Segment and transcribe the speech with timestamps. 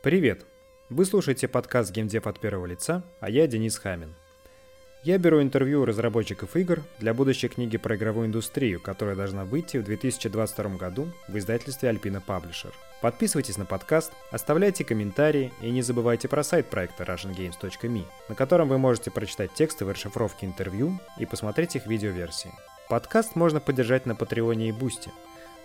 [0.00, 0.46] Привет!
[0.90, 4.14] Вы слушаете подкаст «Геймдев от первого лица», а я Денис Хамин.
[5.02, 9.78] Я беру интервью у разработчиков игр для будущей книги про игровую индустрию, которая должна выйти
[9.78, 12.72] в 2022 году в издательстве Alpina Publisher.
[13.02, 18.78] Подписывайтесь на подкаст, оставляйте комментарии и не забывайте про сайт проекта russiangames.me, на котором вы
[18.78, 22.52] можете прочитать текстовые расшифровки интервью и посмотреть их видеоверсии.
[22.88, 25.10] Подкаст можно поддержать на Patreon е и Boosty.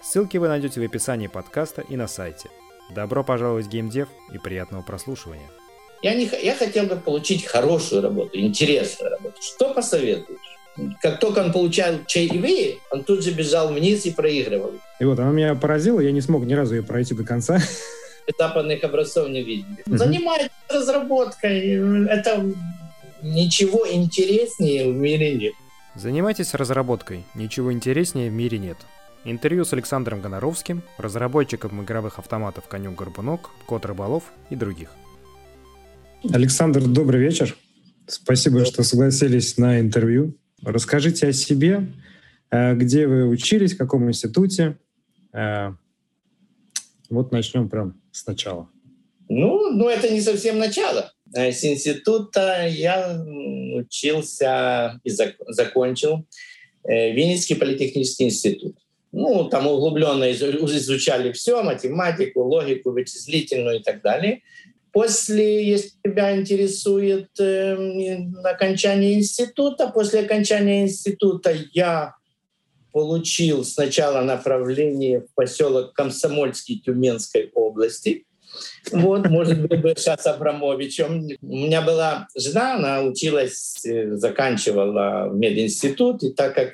[0.02, 2.50] Ссылки вы найдете в описании подкаста и на сайте–
[2.90, 5.50] Добро пожаловать в геймдев и приятного прослушивания.
[6.02, 9.36] Я, не, я хотел бы получить хорошую работу, интересную работу.
[9.42, 10.40] Что посоветуешь?
[11.02, 14.74] Как только он получал чаевые, он тут же бежал вниз и проигрывал.
[15.00, 17.60] И вот она меня поразила, я не смог ни разу ее пройти до конца.
[18.28, 19.84] Этапных образцов не видели.
[19.86, 19.98] Угу.
[19.98, 22.08] Занимайтесь разработкой.
[22.08, 22.46] Это
[23.22, 25.54] ничего интереснее в мире нет.
[25.96, 27.24] Занимайтесь разработкой.
[27.36, 28.78] Ничего интереснее в мире нет.
[29.26, 34.90] Интервью с Александром Гоноровским, разработчиком игровых автоматов «Конюк Горбунок», «Кот Рыболов» и других.
[36.30, 37.56] Александр, добрый вечер.
[38.06, 40.38] Спасибо, что согласились на интервью.
[40.62, 41.88] Расскажите о себе,
[42.52, 44.78] э, где вы учились, в каком институте.
[45.32, 45.72] Э,
[47.10, 48.70] вот начнем прям сначала.
[49.30, 51.14] Ну, ну это не совсем начало.
[51.34, 53.24] Э, с института я
[53.74, 55.10] учился и
[55.48, 56.28] закончил
[56.84, 58.83] Винницкий политехнический институт.
[59.14, 64.42] Ну, там углубленно изучали все, математику, логику, вычислительную и так далее.
[64.92, 67.76] После, если тебя интересует э,
[68.44, 72.16] окончание института, после окончания института я
[72.92, 78.26] получил сначала направление в поселок Комсомольский Тюменской области.
[78.92, 81.28] Вот, может быть, бы сейчас Абрамовичем.
[81.42, 86.74] У меня была жена, она училась, э, заканчивала мединститут, и так как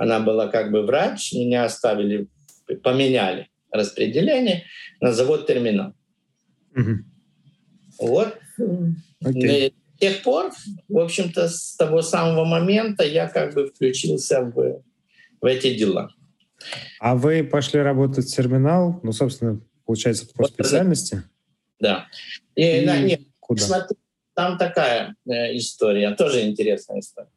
[0.00, 2.26] она была как бы врач, меня оставили,
[2.82, 4.64] поменяли распределение
[4.98, 5.92] на завод терминал.
[6.74, 8.08] Угу.
[8.08, 8.38] Вот.
[9.22, 9.74] Okay.
[9.96, 10.52] С тех пор,
[10.88, 14.82] в общем-то, с того самого момента я как бы включился в,
[15.42, 16.10] в эти дела.
[16.98, 21.24] А вы пошли работать в терминал, ну, собственно, получается, по вот, специальности?
[21.78, 22.06] Да.
[22.54, 23.62] И, И да, нет, куда?
[23.62, 23.98] Смотри,
[24.32, 27.28] там такая э, история, тоже интересная история.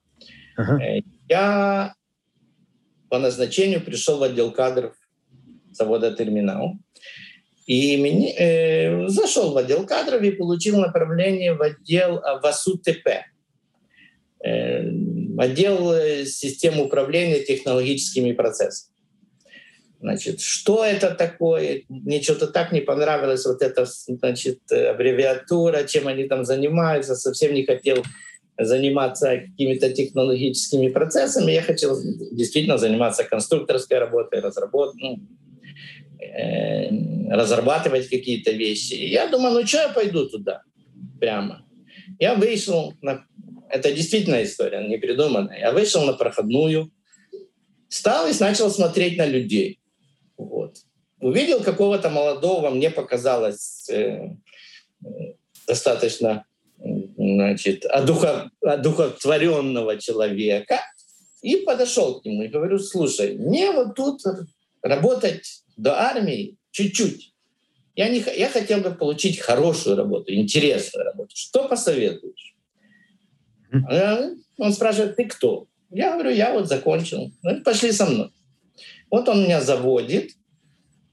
[0.56, 0.81] Ага.
[0.81, 1.94] Э, я
[3.13, 4.96] по назначению пришел в отдел кадров
[5.72, 6.79] завода «Терминал».
[7.68, 13.07] И мне, э, зашел в отдел кадров и получил направление в отдел в АСУ-ТП.
[14.44, 14.90] Э,
[15.38, 18.96] отдел э, систем управления технологическими процессами.
[20.02, 21.84] Значит, что это такое?
[21.90, 27.63] Мне что-то так не понравилось, вот эта значит, аббревиатура, чем они там занимаются, совсем не
[27.63, 28.03] хотел
[28.58, 31.97] заниматься какими-то технологическими процессами, я хотел
[32.31, 35.19] действительно заниматься конструкторской работой, разработкой, ну,
[36.19, 38.94] э, разрабатывать какие-то вещи.
[38.94, 40.62] И я думаю, ну что я пойду туда
[41.19, 41.66] прямо?
[42.19, 43.25] Я вышел, на...
[43.69, 45.59] это действительно история, не придуманная.
[45.59, 46.91] Я вышел на проходную,
[47.90, 49.80] стал и начал смотреть на людей.
[50.38, 50.78] Вот.
[51.20, 54.35] Увидел какого-то молодого, мне показалось э,
[55.03, 55.34] э
[55.66, 56.46] достаточно
[57.23, 60.81] значит, одухов, одухотворенного человека
[61.41, 64.22] и подошел к нему и говорю, слушай, мне вот тут
[64.81, 67.34] работать до армии чуть-чуть.
[67.95, 71.35] Я, не, я хотел бы получить хорошую работу, интересную работу.
[71.35, 72.56] Что посоветуешь?
[74.57, 75.67] Он спрашивает, ты кто?
[75.90, 77.31] Я говорю, я вот закончил.
[77.41, 78.31] Ну, пошли со мной.
[79.11, 80.31] Вот он меня заводит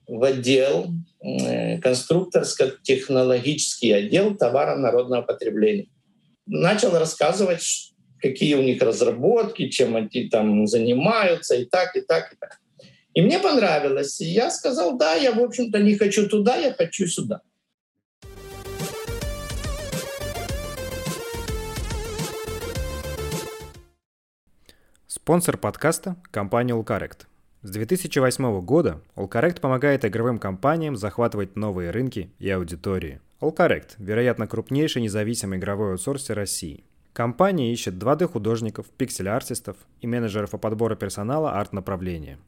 [0.06, 0.90] в отдел
[1.22, 5.88] Э, конструкторско-технологический отдел товара народного потребления.
[6.46, 12.36] Начал рассказывать, какие у них разработки, чем они там занимаются, и так, и так, и
[12.36, 12.60] так.
[13.14, 14.20] И мне понравилось.
[14.20, 17.42] И я сказал, да, я, в общем-то, не хочу туда, я хочу сюда.
[25.06, 27.26] Спонсор подкаста– компания Ulcarect.
[27.62, 33.20] С 2008 года Allcorrect помогает игровым компаниям захватывать новые рынки и аудитории.
[33.40, 36.84] Allcorrect– вероятно, крупнейший независимый игровой аутсорсер России.
[37.14, 42.38] Компания ищет 2D-художников, пиксель-артистов и менеджеров по подбору персонала арт-направления.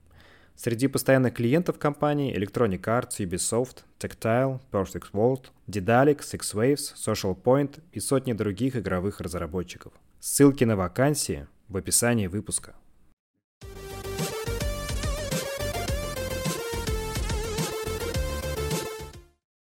[0.54, 7.80] Среди постоянных клиентов компании Electronic Arts, Ubisoft, Tactile, Perfect World, Dedalic, Six Waves, Social Point
[7.92, 9.94] и сотни других игровых разработчиков.
[10.20, 12.74] Ссылки на вакансии в описании выпуска.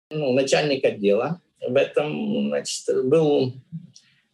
[0.10, 1.42] Ну, начальник отдела.
[1.68, 3.54] В этом значит, был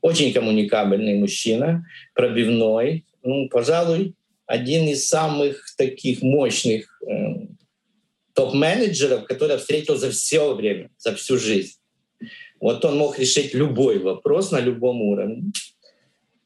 [0.01, 4.15] очень коммуникабельный мужчина, пробивной, ну, пожалуй,
[4.45, 7.47] один из самых таких мощных э,
[8.33, 11.77] топ-менеджеров, которые я встретил за все время, за всю жизнь.
[12.59, 15.51] Вот он мог решить любой вопрос на любом уровне.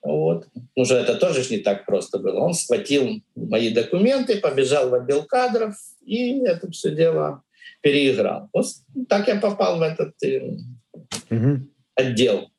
[0.03, 0.47] Вот.
[0.75, 2.39] Уже это тоже не так просто было.
[2.39, 5.75] Он схватил мои документы, побежал в отдел кадров
[6.05, 7.43] и это все дело
[7.87, 8.49] переиграл.
[8.53, 8.65] Вот
[9.07, 10.13] так я попал в этот
[11.29, 11.59] угу.
[11.95, 12.49] отдел.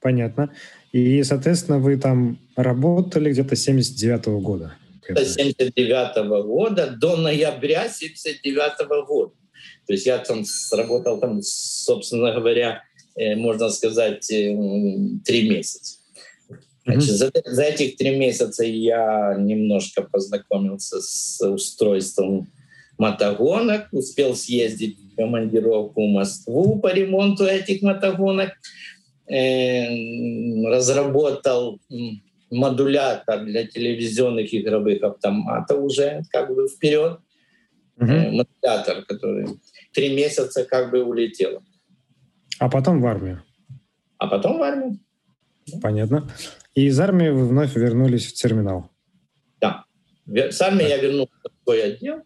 [0.00, 0.50] Понятно.
[0.92, 4.72] И, соответственно, вы там работали где-то с 79 -го года.
[5.08, 9.34] С 79 -го года до ноября 79 -го года.
[9.86, 12.82] То есть я там сработал, там, собственно говоря,
[13.16, 14.56] э, можно сказать, э,
[15.24, 15.98] три месяца.
[16.86, 22.46] Значит, за, за этих три месяца я немножко познакомился с устройством
[22.98, 28.50] мотогонок, успел съездить в командировку в Москву по ремонту этих мотогонок,
[29.26, 29.86] э,
[30.66, 31.80] разработал
[32.50, 37.18] модулятор для телевизионных игровых автоматов уже как бы вперед.
[37.96, 38.06] Угу.
[38.06, 39.48] Модулятор, который
[39.92, 41.62] три месяца как бы улетел.
[42.58, 43.42] А потом в армию?
[44.18, 44.98] А потом в армию.
[45.82, 46.28] Понятно.
[46.74, 48.90] И из армии вы вновь вернулись в терминал?
[49.60, 49.84] Да.
[50.26, 50.88] С армии да.
[50.88, 52.22] я вернулся в свой отдел.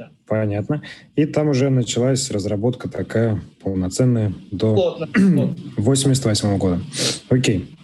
[0.00, 0.10] Да.
[0.26, 0.82] Понятно.
[1.14, 5.56] И там уже началась разработка такая полноценная до плотно, плотно.
[5.76, 6.80] 88 года.
[7.28, 7.76] Окей.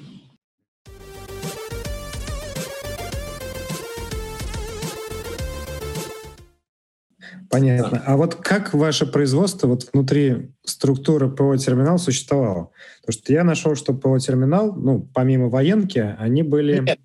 [7.50, 8.02] Понятно.
[8.06, 12.70] А вот как ваше производство вот внутри структуры ПО-терминал существовало?
[13.02, 16.78] Потому что я нашел, что ПО-терминал, ну, помимо военки, они были...
[16.78, 16.98] Нет.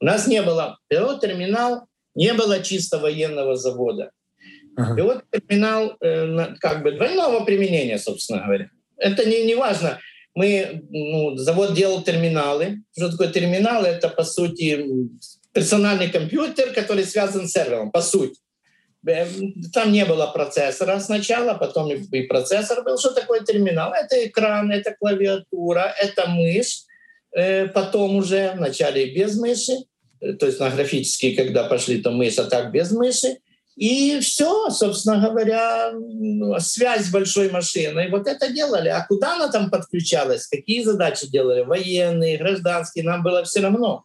[0.00, 4.10] У нас не было ПО-терминал, не было чисто военного завода.
[4.76, 4.94] Ага.
[4.94, 8.70] ПО-терминал э, как бы двойного применения, собственно говоря.
[8.96, 9.98] Это не, не важно.
[10.34, 12.82] Мы, ну, завод делал терминалы.
[12.96, 13.84] Что такое терминал?
[13.84, 14.86] Это, по сути,
[15.52, 18.38] персональный компьютер, который связан с сервером, по сути.
[19.72, 22.98] Там не было процессора сначала, потом и процессор был.
[22.98, 23.92] Что такое терминал?
[23.92, 26.84] Это экран, это клавиатура, это мышь.
[27.34, 29.84] Э, потом уже вначале без мыши, э,
[30.38, 33.38] то есть на графические, когда пошли, то мышь, а так без мыши.
[33.74, 35.92] И все, собственно говоря,
[36.58, 38.10] связь большой машиной.
[38.10, 38.88] Вот это делали.
[38.88, 40.46] А куда она там подключалась?
[40.46, 41.62] Какие задачи делали?
[41.62, 44.04] Военные, гражданские, нам было все равно.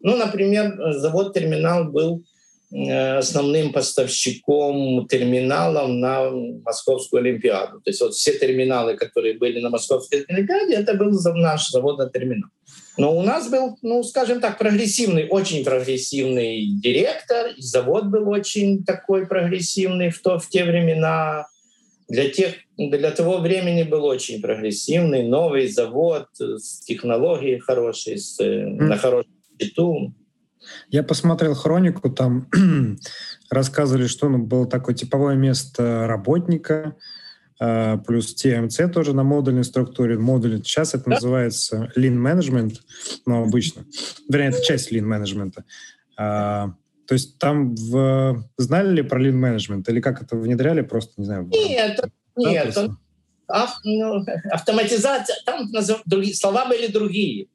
[0.00, 2.24] Ну, например, завод-терминал был
[2.76, 6.28] Э, основным поставщиком терминалов на
[6.64, 7.80] Московскую Олимпиаду.
[7.80, 12.50] То есть вот все терминалы, которые были на Московской Олимпиаде, это был наш заводный терминал.
[12.96, 18.84] Но у нас был, ну, скажем так, прогрессивный, очень прогрессивный директор, и завод был очень
[18.84, 21.48] такой прогрессивный в, то, в те времена.
[22.08, 28.82] Для, тех, для того времени был очень прогрессивный, новый завод с технологией хорошей, с, mm.
[28.82, 30.12] на хорошем счету.
[30.90, 32.48] Я посмотрел хронику, там
[33.50, 36.96] рассказывали, что ну, было такое типовое место работника,
[37.58, 40.18] плюс TMC тоже на модульной структуре.
[40.18, 42.76] Модуль, сейчас это называется Lean Management,
[43.26, 43.84] но обычно.
[44.28, 45.54] Вернее, это часть Lean Management.
[46.16, 46.74] А,
[47.06, 48.44] то есть там в...
[48.56, 51.48] знали ли про Lean Management или как это внедряли просто, не знаю?
[51.52, 52.00] Нет,
[52.36, 52.76] нет.
[52.76, 52.98] Он,
[53.48, 55.70] ав, ну, автоматизация, там
[56.06, 57.48] другие, слова были другие.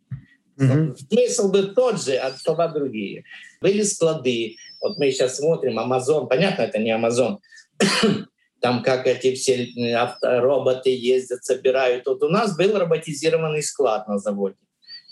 [0.57, 0.96] Угу.
[1.10, 3.24] Смысл был тот же, а слова другие.
[3.62, 4.56] Были склады.
[4.81, 7.40] Вот мы сейчас смотрим, Амазон, понятно, это не Амазон.
[8.61, 9.69] Там как эти все
[10.21, 12.05] роботы ездят, собирают.
[12.05, 14.57] Вот у нас был роботизированный склад на заводе,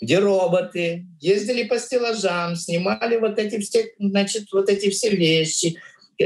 [0.00, 5.78] где роботы ездили по стеллажам, снимали вот эти все, значит, вот эти все вещи,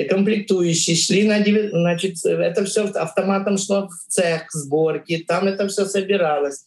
[0.08, 6.64] комплектующие, шли на, значит, это все автоматом шло в цех сборки, там это все собиралось.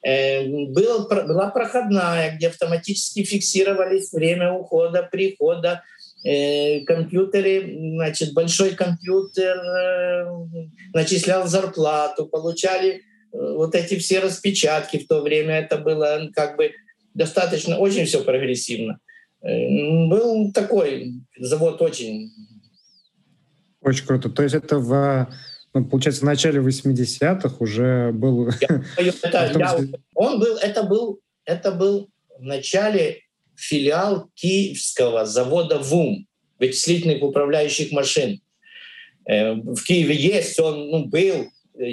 [0.00, 5.97] Э, был, была проходная, где автоматически фиксировались время ухода, прихода, э,
[6.86, 10.26] компьютеры, значит, большой компьютер э,
[10.92, 15.58] начислял зарплату, получали вот эти все распечатки в то время.
[15.58, 16.72] Это было как бы
[17.14, 18.98] достаточно, очень все прогрессивно.
[19.40, 22.32] Был такой завод очень...
[23.80, 24.28] Очень круто.
[24.28, 25.28] То есть это в
[25.74, 28.48] ну, получается, в начале 80-х уже был...
[29.22, 29.78] Это, я,
[30.14, 32.08] он был, это был, это был
[32.38, 33.20] в начале
[33.58, 36.26] филиал киевского завода ВУМ,
[36.58, 38.40] вычислительных управляющих машин.
[39.26, 41.48] Э, в Киеве есть, он ну, был,
[41.78, 41.90] э,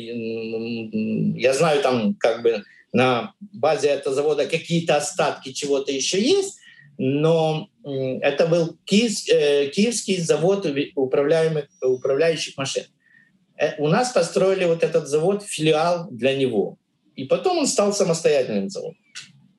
[1.38, 6.60] я знаю, там как бы на базе этого завода какие-то остатки чего-то еще есть,
[6.98, 12.86] но это был э, киевский завод управляемых, управляющих машин.
[13.78, 16.78] У нас построили вот этот завод, филиал для него.
[17.16, 18.98] И потом он стал самостоятельным заводом.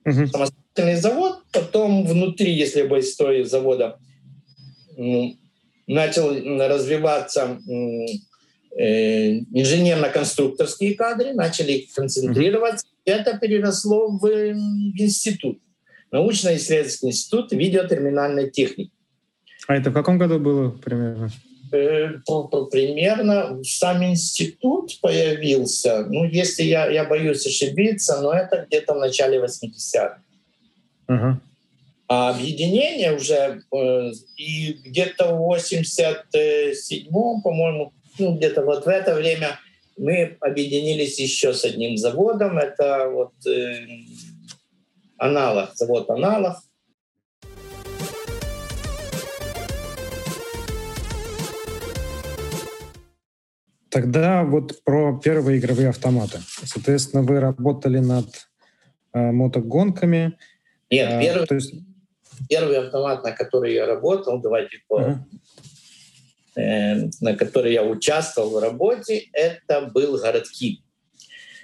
[0.03, 3.99] Самостоятельный завод, потом внутри, если бы истории завода,
[5.87, 7.59] начал развиваться
[8.77, 12.85] э, инженерно-конструкторские кадры, начали концентрироваться.
[13.05, 15.59] Это переросло в институт,
[16.11, 18.91] научно-исследовательский институт видеотерминальной техники.
[19.67, 21.29] А это в каком году было примерно?
[21.71, 22.19] Э,
[22.71, 29.39] примерно сам институт появился, ну, если я, я боюсь ошибиться, но это где-то в начале
[29.39, 30.21] 80-х.
[31.09, 31.35] Uh-huh.
[32.09, 39.59] А объединение уже э, и где-то в 87-м, по-моему, ну, где-то вот в это время
[39.97, 42.57] мы объединились еще с одним заводом.
[42.57, 43.87] Это вот э,
[45.17, 46.57] аналог, завод аналог.
[53.89, 56.39] Тогда вот про первые игровые автоматы.
[56.63, 58.27] Соответственно, вы работали над
[59.13, 60.37] э, мотогонками.
[60.89, 61.73] Нет, э, первый, есть...
[62.49, 65.15] первый автомат, на который я работал, давайте по, uh-huh.
[66.55, 70.81] э, на который я участвовал в работе, это был городки.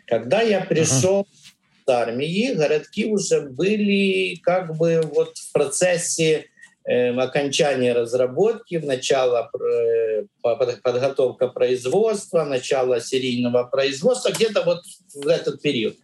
[0.05, 1.85] Когда я пришел uh-huh.
[1.85, 6.47] с армии, городки уже были как бы вот в процессе
[6.85, 14.81] Эм, окончание разработки, начало э, подготовка производства, начало серийного производства, где-то вот
[15.13, 15.95] в этот период.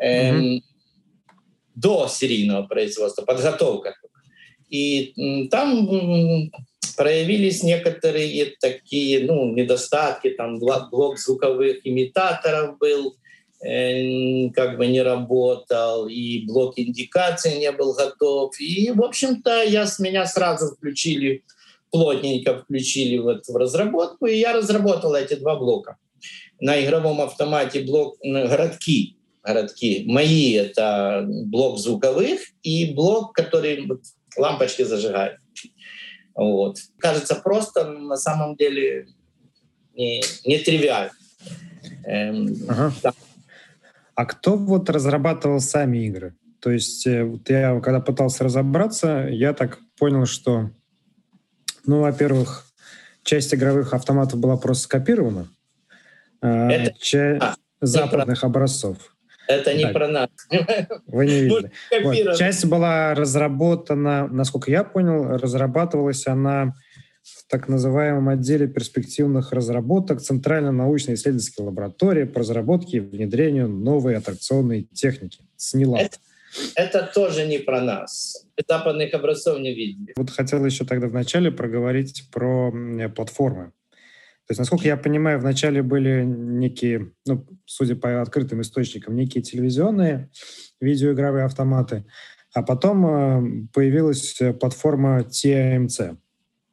[0.00, 0.60] Mm-hmm.
[1.82, 3.94] До серийного производства, подготовка.
[4.68, 6.50] И там
[6.96, 13.16] проявились некоторые такие ну, недостатки, там блок звуковых имитаторов был,
[13.64, 18.58] Э, как бы не работал, и блок индикации не был готов.
[18.58, 21.44] И, в общем-то, я, с меня сразу включили,
[21.92, 25.96] плотненько включили вот в разработку, и я разработал эти два блока.
[26.58, 33.88] На игровом автомате блок городки, городки мои— это блок звуковых и блок, который
[34.36, 35.38] лампочки зажигает.
[36.34, 36.78] Вот.
[36.98, 39.08] Кажется, просто на самом деле
[39.94, 41.12] не, не тривиально.
[42.04, 42.92] Эм, ага.
[43.02, 43.12] да.
[44.14, 46.34] А кто вот разрабатывал сами игры?
[46.60, 50.70] То есть э, вот я, когда пытался разобраться, я так понял, что,
[51.86, 52.66] ну, во-первых,
[53.24, 55.48] часть игровых автоматов была просто скопирована,
[56.40, 57.38] а Это...
[57.40, 58.46] а, западных про...
[58.46, 59.16] образцов.
[59.52, 59.92] Это не так.
[59.92, 60.30] про нас.
[61.06, 61.70] Вы не видели.
[62.02, 62.36] Вот.
[62.36, 66.74] Часть была разработана, насколько я понял, разрабатывалась она
[67.22, 74.88] в так называемом отделе перспективных разработок Центральной научно-исследовательской лаборатории по разработке и внедрению новой аттракционной
[74.92, 76.02] техники СНИЛАТ.
[76.02, 76.18] Это,
[76.74, 78.44] это тоже не про нас.
[78.68, 80.12] Западных образцов не видели.
[80.16, 82.72] Вот хотел еще тогда вначале проговорить про
[83.14, 83.72] платформы.
[84.46, 90.30] То есть, насколько я понимаю, вначале были некие, ну, судя по открытым источникам, некие телевизионные
[90.80, 92.04] видеоигровые автоматы,
[92.52, 96.16] а потом э, появилась платформа TMC.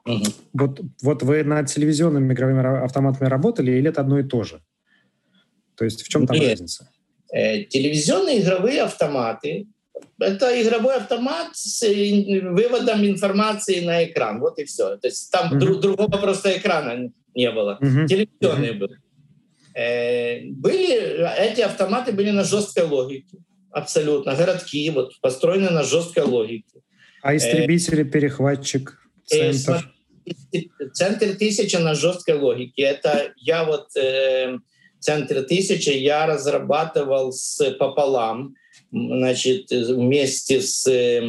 [0.06, 0.24] Угу.
[0.54, 4.62] Вот, вот вы над телевизионными игровыми автоматами работали или это одно и то же?
[5.76, 6.52] То есть в чем там Нет.
[6.52, 6.90] разница?
[7.32, 9.68] Э, телевизионные игровые автоматы—
[10.20, 14.40] это игровой автомат с выводом информации на экран.
[14.40, 14.98] Вот и все.
[14.98, 15.60] То есть там угу.
[15.60, 17.78] друг, другого просто экрана не было.
[17.82, 18.08] Угу.
[18.08, 18.80] Телевизионные угу.
[18.80, 19.00] были.
[19.76, 21.52] Э, были.
[21.52, 23.38] Эти автоматы были на жесткой логике.
[23.72, 24.36] Абсолютно.
[24.36, 26.82] Городки вот, построены на жесткой логике.
[27.22, 29.92] А истребители, перехватчик, центр?
[30.94, 32.84] Центр тысячи на жесткой логике.
[32.84, 34.58] Это я вот э,
[35.00, 38.56] центр тысячи я разрабатывал с пополам,
[38.92, 41.22] значит, вместе с э,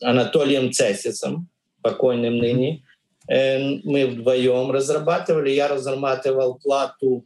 [0.00, 1.48] Анатолием Цесисом,
[1.82, 2.82] покойным ныне.
[3.28, 5.50] Э, мы вдвоем разрабатывали.
[5.50, 7.24] Я разрабатывал плату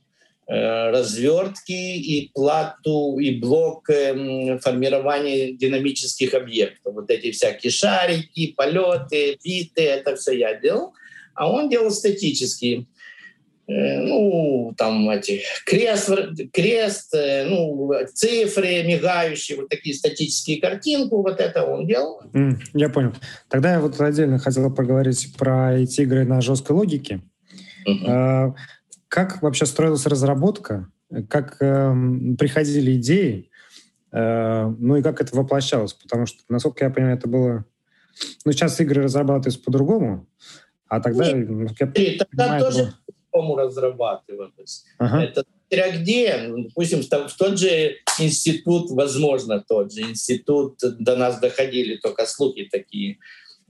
[0.53, 6.93] Э, развертки и плату, и блок эм, формирования динамических объектов.
[6.93, 10.93] Вот эти всякие шарики, полеты, биты, это все я делал.
[11.37, 12.87] А он делал статические.
[13.71, 16.11] Э, ну, там эти крест,
[16.53, 22.21] крест, э, ну, цифры мигающие, вот такие статические картинку, вот это он делал.
[22.33, 23.13] Mm, я понял.
[23.49, 27.21] Тогда я вот отдельно хотел поговорить про эти игры на жесткой логике.
[27.89, 28.55] Uh-huh.
[29.09, 30.89] Как вообще строилась разработка?
[31.29, 31.95] Как э,
[32.39, 33.51] приходили идеи?
[34.13, 35.95] Э, ну и как это воплощалось?
[35.95, 37.65] Потому что, насколько я понимаю, это было...
[38.45, 40.29] Ну, сейчас игры разрабатываются по-другому,
[40.91, 41.33] а тогда...
[41.33, 42.95] Нет, я тогда понимаю, тоже было...
[43.31, 44.85] по-другому разрабатывалось.
[44.99, 45.23] Ага.
[45.25, 51.97] Это где, ну, допустим, в тот же институт, возможно, тот же институт, до нас доходили
[51.97, 53.19] только слухи такие,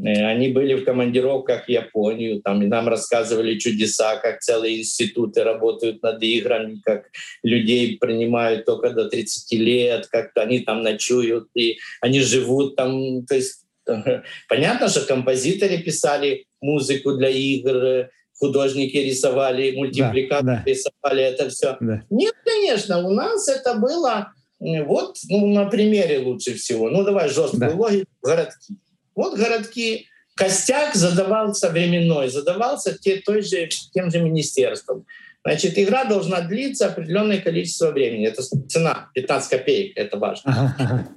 [0.02, 5.44] Э, они были в командировках в Японию, там и нам рассказывали чудеса, как целые институты
[5.44, 7.10] работают над играми, как
[7.42, 13.26] людей принимают только до 30 лет, как они там ночуют, и они живут там.
[13.26, 13.64] То есть
[14.48, 18.08] понятно, что композиторы писали музыку для игр,
[18.40, 20.70] художники рисовали, мультипликаторы да, да.
[20.70, 21.76] рисовали это все.
[21.80, 22.02] Да.
[22.10, 26.90] Нет, конечно, у нас это было вот ну, на примере лучше всего.
[26.90, 27.76] Ну давай жесткую да.
[27.76, 28.10] логику.
[28.22, 28.74] Городки.
[29.14, 30.06] Вот городки.
[30.34, 35.04] Костяк задавался временной, задавался те, той же, тем же министерством.
[35.44, 38.26] Значит, игра должна длиться определенное количество времени.
[38.26, 41.08] Это цена 15 копеек, это важно.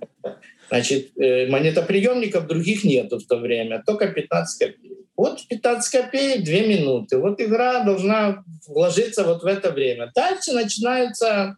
[0.69, 4.82] Значит, э, монетоприемников других нету в то время, только 15 копеек.
[5.15, 7.17] Вот 15 копеек, 2 минуты.
[7.17, 10.11] Вот игра должна вложиться вот в это время.
[10.15, 11.55] Дальше начинаются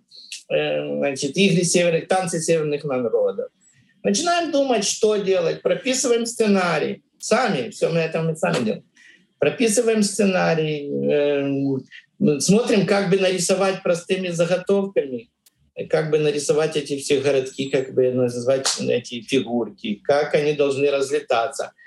[0.49, 3.49] э, значит, игры северных, танцы северных народов.
[4.03, 7.03] Начинаем думать, что делать, прописываем сценарий.
[7.17, 8.83] Сами, все мы это мы сами делаем.
[9.39, 15.29] Прописываем сценарий, э, смотрим, как бы нарисовать простыми заготовками,
[15.89, 21.71] как бы нарисовать эти все городки, как бы назвать эти фигурки, как они должны разлетаться—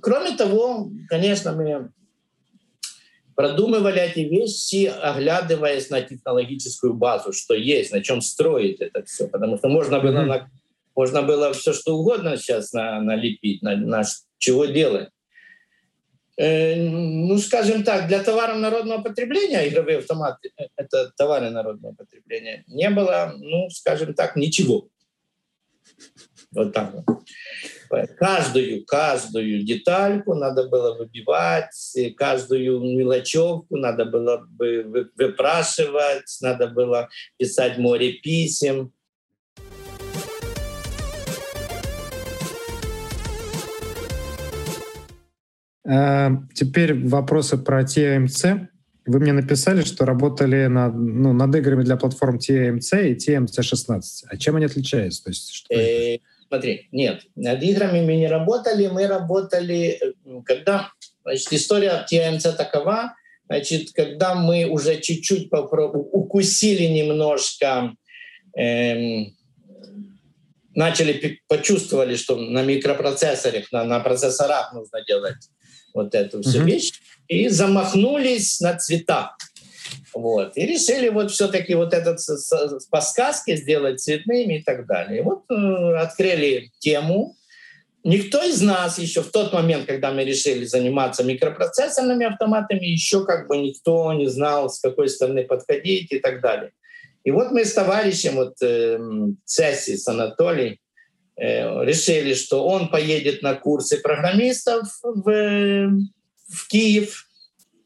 [0.00, 1.90] Кроме того, конечно, мы
[3.34, 9.28] продумывали эти вещи, оглядываясь на технологическую базу, что есть, на чем строить это все.
[9.28, 10.26] Потому что можно было, mm-hmm.
[10.26, 10.50] на,
[10.94, 14.02] можно было все что угодно сейчас на, налепить, на, на
[14.38, 15.10] чего делать.
[16.38, 22.64] Э, ну, скажем так, для товаров народного потребления игровые автоматы э,— это товары народного потребления.
[22.66, 24.88] Не было, ну, скажем так, ничего.
[26.52, 27.04] Вот так вот.
[28.18, 37.78] Каждую, каждую детальку надо было выбивать, каждую мелочевку надо было бы выпрашивать, надо было писать
[37.78, 38.92] море писем.
[45.88, 48.68] А, теперь вопросы про TMC.
[49.06, 54.00] Вы мне написали, что работали над, ну, над играми для платформ TMC и TMC16.
[54.28, 55.22] А чем они отличаются?
[55.24, 56.18] То есть, что э,
[56.56, 60.88] Смотри, нет, над играми мы не работали, мы работали, э, когда,
[61.22, 63.14] значит, история TMC такова,
[63.46, 67.94] значит, когда мы уже чуть-чуть укусили немножко,
[68.56, 69.36] эм,
[70.74, 75.50] начали, почувствовали, что на микропроцессорах, на, на процессорах нужно делать
[75.92, 76.64] вот эту всю mm-hmm.
[76.64, 76.92] вещь,
[77.28, 79.36] и замахнулись на цвета.
[80.14, 80.56] Вот.
[80.56, 82.18] И решили вот все-таки вот этот
[82.90, 85.20] по сказке сделать цветными и так далее.
[85.20, 87.36] И вот э, открыли тему.
[88.04, 93.48] Никто из нас еще в тот момент, когда мы решили заниматься микропроцессорными автоматами, еще как
[93.48, 96.70] бы никто не знал, с какой стороны подходить и так далее.
[97.24, 98.98] И вот мы с товарищем, вот э,
[99.44, 100.78] Цесси с Анатолием,
[101.36, 105.90] э, решили, что он поедет на курсы программистов в,
[106.48, 107.25] в Киев,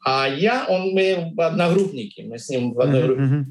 [0.04, 3.22] а я, он, мы одногруппники, мы с ним в одной группе.
[3.22, 3.44] Mm-hmm.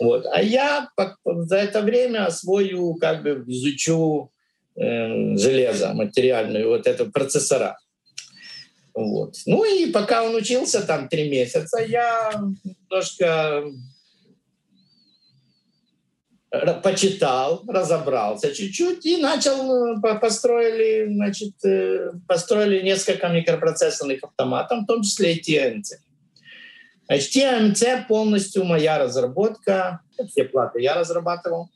[0.00, 0.26] Вот.
[0.32, 0.88] А я
[1.24, 4.30] за это время освою, как бы изучу
[4.76, 7.78] э, железо материальную, вот это процессора.
[8.94, 9.36] Вот.
[9.46, 12.32] Ну и пока он учился там три месяца, я
[12.64, 13.64] немножко
[16.82, 25.02] почитал, разобрался чуть-чуть и начал, э, построили, значит, э, построили несколько микропроцессорных автоматов, в том
[25.02, 25.98] числе и TNC.
[27.06, 31.70] Значит, TNC полностью моя разработка, все платы я разрабатывал.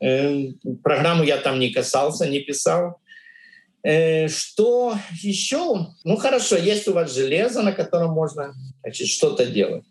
[0.00, 0.48] Э,
[0.82, 3.00] программу я там не касался, не писал.
[3.82, 5.86] Что еще?
[6.02, 9.84] Ну хорошо, есть у вас железо, на котором можно значит, что-то делать.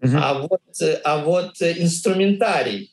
[0.00, 0.18] Uh-huh.
[0.20, 0.60] А, вот,
[1.04, 2.92] а вот инструментарий,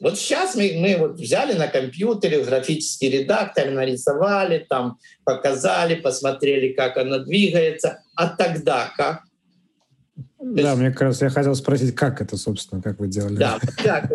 [0.00, 6.96] вот сейчас мы, мы вот взяли на компьютере графический редактор, нарисовали, там показали, посмотрели, как
[6.96, 8.02] оно двигается.
[8.14, 9.22] А тогда как?
[10.38, 13.36] Да, мне как раз я хотел спросить, как это, собственно, как вы делали.
[13.36, 14.10] Да, как?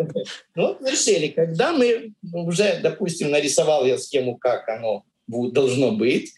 [0.56, 6.32] Ну, вот решили, когда мы уже, допустим, нарисовал я схему, как оно должно быть,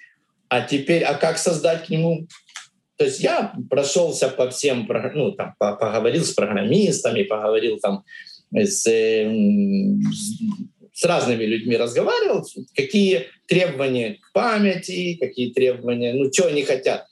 [0.49, 2.27] а теперь, а как создать к нему
[2.99, 8.05] то есть я прошелся по всем, ну, там, поговорил с программистами, поговорил там
[8.53, 10.03] с, эм,
[10.93, 17.07] с разными людьми разговаривал, какие требования к памяти, какие требования, ну, что они хотят.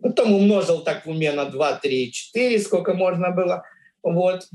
[0.00, 3.64] Потом умножил так в уме на 2, 3, 4, сколько можно было.
[4.02, 4.46] Вот.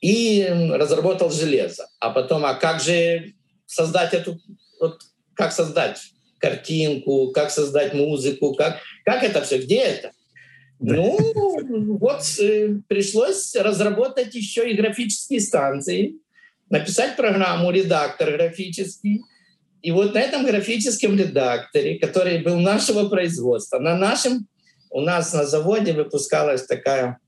[0.00, 1.88] И разработал железо.
[1.98, 3.34] А потом, а как же
[3.66, 4.38] создать эту,
[4.80, 5.00] вот,
[5.34, 6.00] как создать
[6.38, 10.12] картинку, как создать музыку, как, как это все, где это?
[10.80, 16.16] Ну, вот э, пришлось разработать еще и графические станции,
[16.68, 19.22] написать программу редактор графический.
[19.82, 24.46] И вот на этом графическом редакторе, который был нашего производства, на нашем,
[24.90, 27.18] у нас на заводе выпускалась такая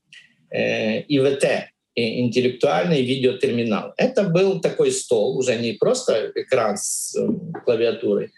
[0.49, 3.93] э, ИВТ, интеллектуальный видеотерминал.
[3.97, 7.27] Это был такой стол, уже не просто экран с э,
[7.65, 8.31] клавиатурой,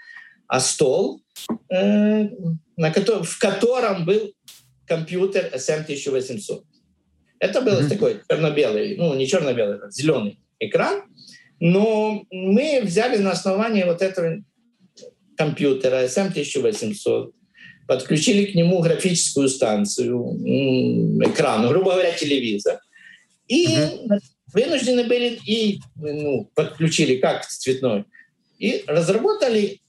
[0.47, 1.21] а стол,
[1.69, 2.29] э,
[2.77, 4.33] на ко- в котором был
[4.89, 6.63] компьютер SM1800.
[7.39, 7.89] Это был mm-hmm.
[7.89, 11.03] такой черно-белый, ну не черно-белый, а зеленый экран.
[11.61, 14.43] Но мы взяли на основании вот этого
[15.37, 17.31] компьютера SM1800,
[17.87, 20.35] подключили к нему графическую станцию,
[21.23, 22.79] экран, грубо говоря, телевизор.
[23.47, 24.19] И uh-huh.
[24.53, 28.05] вынуждены были и ну, подключили как цветной.
[28.59, 29.79] И разработали,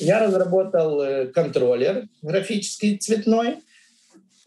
[0.00, 3.58] я разработал э, контроллер графический цветной,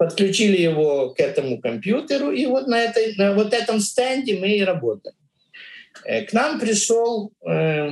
[0.02, 4.64] подключили его к этому компьютеру, и вот на, этой, на вот этом стенде мы и
[4.64, 5.14] работали.
[6.06, 7.92] Э, к нам пришел э,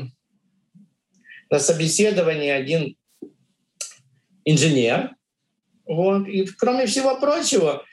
[1.51, 2.97] на собеседование один
[4.43, 5.11] инженер.
[5.85, 6.27] Вот.
[6.27, 7.85] И кроме всего прочего,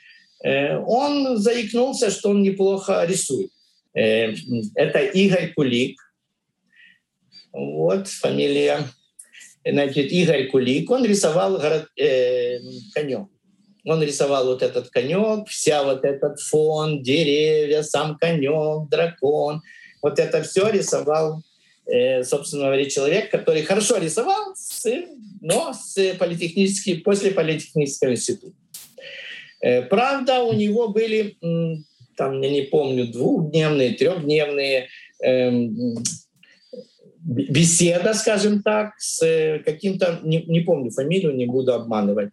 [0.43, 3.51] э, он заикнулся, что он неплохо рисует.
[3.93, 4.33] Э,
[4.73, 6.01] это Игорь Кулик.
[7.51, 8.79] Вот фамилия.
[9.63, 10.89] Значит, Игорь Кулик.
[10.89, 12.57] Он рисовал город, э,
[12.95, 13.27] конек.
[13.87, 19.61] Он рисовал вот этот конек, вся вот этот фон, деревья, сам конек, дракон.
[20.01, 21.41] Вот это все рисовал
[21.87, 24.53] Э, собственно говоря, человек, который хорошо рисовал,
[25.39, 28.55] но с политехнический, после политехнического института.
[29.61, 31.37] Э, правда, у него были,
[32.17, 34.89] там, я не помню, двухдневные, трехдневные
[35.23, 35.95] эм,
[37.21, 42.31] беседа, скажем так, с каким-то, не, не помню фамилию, не буду обманывать.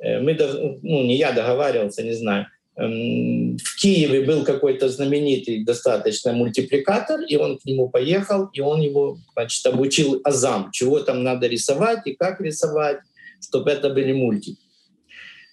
[0.00, 0.34] Э, мы,
[0.82, 2.46] ну, не я договаривался, не знаю.
[2.76, 8.80] Эм, в Киеве был какой-то знаменитый достаточно мультипликатор, и он к нему поехал, и он
[8.80, 12.98] его значит, обучил азам, чего там надо рисовать и как рисовать,
[13.42, 14.58] чтобы это были мультики.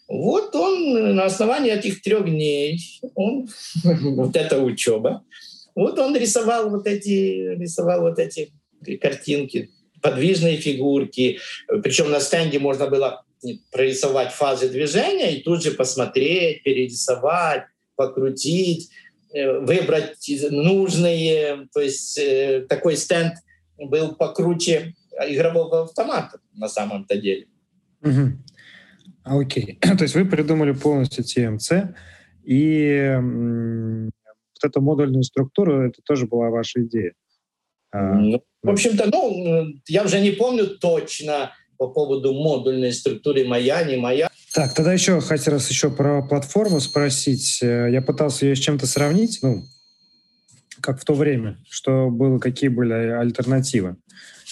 [0.08, 2.80] Вот он на основании этих трех дней,
[3.16, 3.50] он,
[3.84, 5.24] вот эта учеба,
[5.76, 8.52] вот он рисовал вот эти, рисовал вот эти
[9.02, 9.70] картинки,
[10.02, 11.40] подвижные фигурки.
[11.84, 13.24] Причем на стенде можно было
[13.72, 17.64] прорисовать фазы движения и тут же посмотреть, перерисовать,
[17.96, 18.90] покрутить,
[19.34, 20.18] э, выбрать
[20.50, 21.68] нужные.
[21.74, 23.34] То есть э, такой стенд
[23.78, 24.96] был покруче
[25.28, 27.48] игрового автомата на самом-то деле.
[28.04, 28.34] Угу.
[29.24, 29.80] Окей.
[29.98, 31.94] То есть вы придумали полностью TMC,
[32.44, 37.14] и вот эту модульную структуру, это тоже была ваша идея?
[37.92, 43.84] А, ну, в общем-то, ну, я уже не помню точно, по поводу модульной структуры моя,
[43.84, 44.30] не моя.
[44.54, 47.60] Так, тогда еще хотел раз еще про платформу спросить.
[47.62, 49.66] Э, я пытался ее с чем-то сравнить, ну,
[50.82, 53.98] как в то время, что было, какие были альтернативы.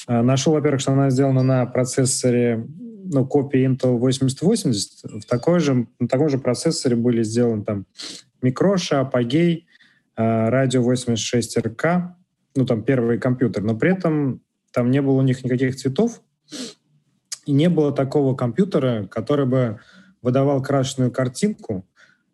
[0.07, 2.67] Э, нашел, во-первых, что она сделана на процессоре,
[3.05, 5.23] ну, копии Intel 8080.
[5.23, 7.85] В такой же, на таком же процессоре были сделаны там
[8.41, 9.65] Микроша, Апогей,
[10.15, 12.03] Радио 86RK,
[12.55, 16.21] ну, там первый компьютер, но при этом там не было у них никаких цветов,
[17.45, 19.79] и не было такого компьютера, который бы
[20.21, 21.85] выдавал красочную картинку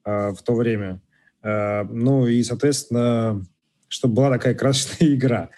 [0.06, 1.02] э, в то время.
[1.44, 3.46] Э, ну и, соответственно,
[3.88, 5.50] чтобы была такая красочная игра.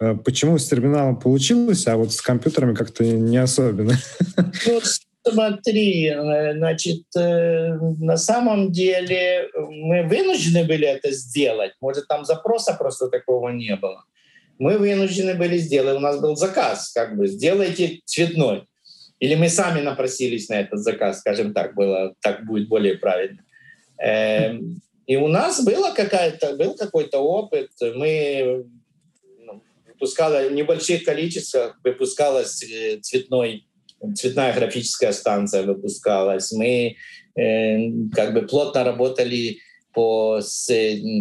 [0.00, 3.94] Э, почему с терминалом получилось, а вот с компьютерами как-то не особенно?
[4.66, 4.84] Вот
[5.34, 11.72] смотри, э, значит, э, на самом деле мы вынуждены были это сделать.
[11.80, 14.04] Может, там запроса просто такого не было.
[14.58, 15.96] Мы вынуждены были сделать.
[15.96, 18.66] У нас был заказ, как бы, сделайте цветной.
[19.20, 23.44] Или мы сами напросились на этот заказ, скажем так, было, так будет более правильно.
[23.98, 27.70] Эм, и у нас было какая-то, был какой-то опыт.
[27.80, 28.64] Мы
[29.38, 33.66] ну, выпускали в небольших количествах, выпускалась э, цветной,
[34.14, 36.50] цветная графическая станция выпускалась.
[36.52, 36.96] Мы
[37.36, 39.58] э, как бы плотно работали
[39.92, 40.66] по с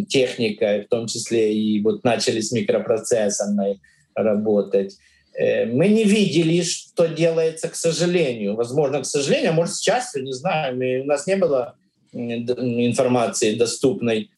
[0.07, 3.81] техникой, в том числе и вот начали с микропроцессорной
[4.15, 4.95] работать.
[5.39, 8.55] Э, мы не видели, что делается, к сожалению.
[8.55, 10.75] Возможно, к сожалению, а может, к счастью, не знаю.
[10.75, 11.75] Мы, у нас не было
[12.11, 14.31] информации доступной.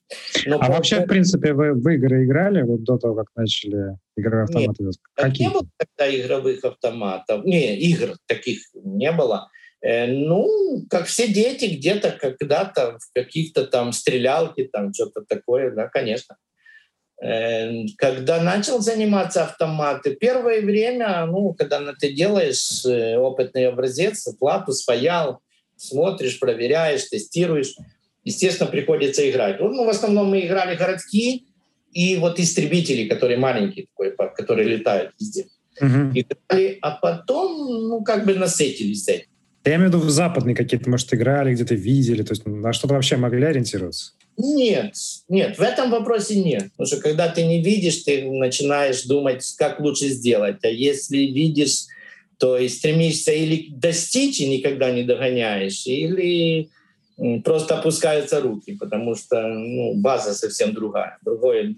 [0.46, 0.74] Но а по...
[0.74, 4.84] вообще, в принципе, вы в игры играли вот до того, как начали игровые автоматы?
[4.84, 5.48] Нет, Какие?
[5.48, 7.46] не было тогда игровых автоматов.
[7.46, 9.50] Не, игр таких не было.
[9.82, 15.88] Э, ну, как все дети где-то когда-то в каких-то там стрелялки, там что-то такое, да,
[15.88, 16.36] конечно.
[17.22, 24.74] Э, когда начал заниматься автоматы, первое время, ну, когда ты делаешь э, опытный образец, плату
[24.74, 25.40] спаял,
[25.76, 27.76] смотришь, проверяешь, тестируешь,
[28.24, 29.60] естественно, приходится играть.
[29.60, 31.42] Ну, в основном мы играли городские
[31.92, 35.46] и вот истребители, которые маленькие, такой, которые летают везде.
[35.80, 36.12] Uh-huh.
[36.14, 39.28] Играли, а потом, ну, как бы насытились этим.
[39.64, 43.18] Я имею в виду западные какие-то, может, играли, где-то видели, то есть на что-то вообще
[43.18, 44.14] могли ориентироваться?
[44.38, 44.96] Нет,
[45.28, 46.72] нет, в этом вопросе нет.
[46.72, 50.58] Потому что когда ты не видишь, ты начинаешь думать, как лучше сделать.
[50.64, 51.86] А если видишь,
[52.38, 56.70] то есть стремишься или достичь и никогда не догоняешь, или
[57.44, 61.76] просто опускаются руки, потому что ну, база совсем другая, другое,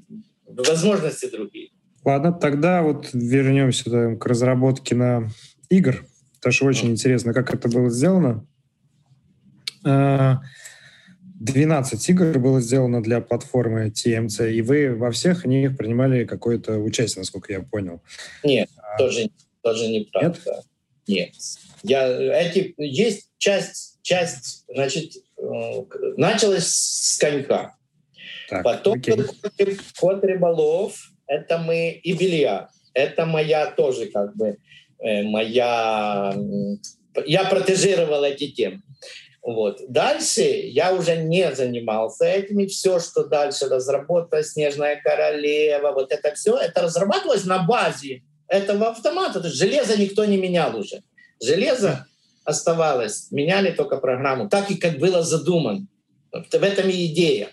[0.47, 1.69] возможности другие.
[2.05, 5.29] Ладно, тогда вот вернемся да, к разработке на
[5.69, 6.05] игр.
[6.41, 8.45] Тоже очень интересно, как это было сделано.
[11.43, 16.77] 12 а, игр было сделано для платформы TMC, и вы во всех них принимали какое-то
[16.77, 18.01] участие, насколько я понял.
[18.43, 18.97] Нет, а...
[18.97, 19.29] тоже,
[19.61, 20.63] тоже неправда.
[21.05, 21.31] Нет?
[21.31, 21.33] Нет.
[21.83, 22.07] Я,
[22.41, 25.83] эти, есть часть, часть, значит, э,
[26.15, 27.75] началось с конька.
[28.49, 29.15] Так, Потом окей.
[29.99, 32.69] кот рыболов, это мы и белья.
[32.93, 34.57] Это моя тоже как бы
[34.99, 36.33] э, моя...
[37.25, 38.81] Я протежировал эти темы.
[39.43, 39.81] Вот.
[39.89, 42.65] Дальше я уже не занимался этими.
[42.65, 49.41] Все, что дальше разработка «Снежная королева», вот это все, это разрабатывалось на базе этого автомата.
[49.41, 51.03] То есть железо никто не менял уже.
[51.41, 52.07] Железо
[52.45, 55.87] оставалось, меняли только программу, так и как было задумано.
[56.31, 57.49] В этом и идея.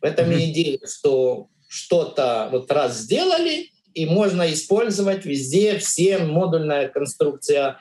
[0.00, 6.88] В этом и идея, что что-то вот раз сделали, и можно использовать везде, всем модульная
[6.88, 7.78] конструкция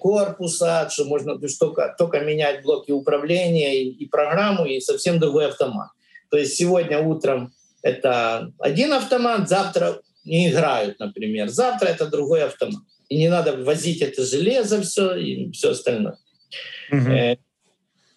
[0.00, 5.18] корпуса, что можно то есть только, только менять блоки управления и, и программу, и совсем
[5.18, 5.90] другой автомат.
[6.30, 11.48] То есть сегодня утром это один автомат, завтра не играют, например.
[11.48, 12.82] Завтра это другой автомат.
[13.08, 16.18] И не надо возить это железо, все и все остальное.
[16.90, 17.38] Угу.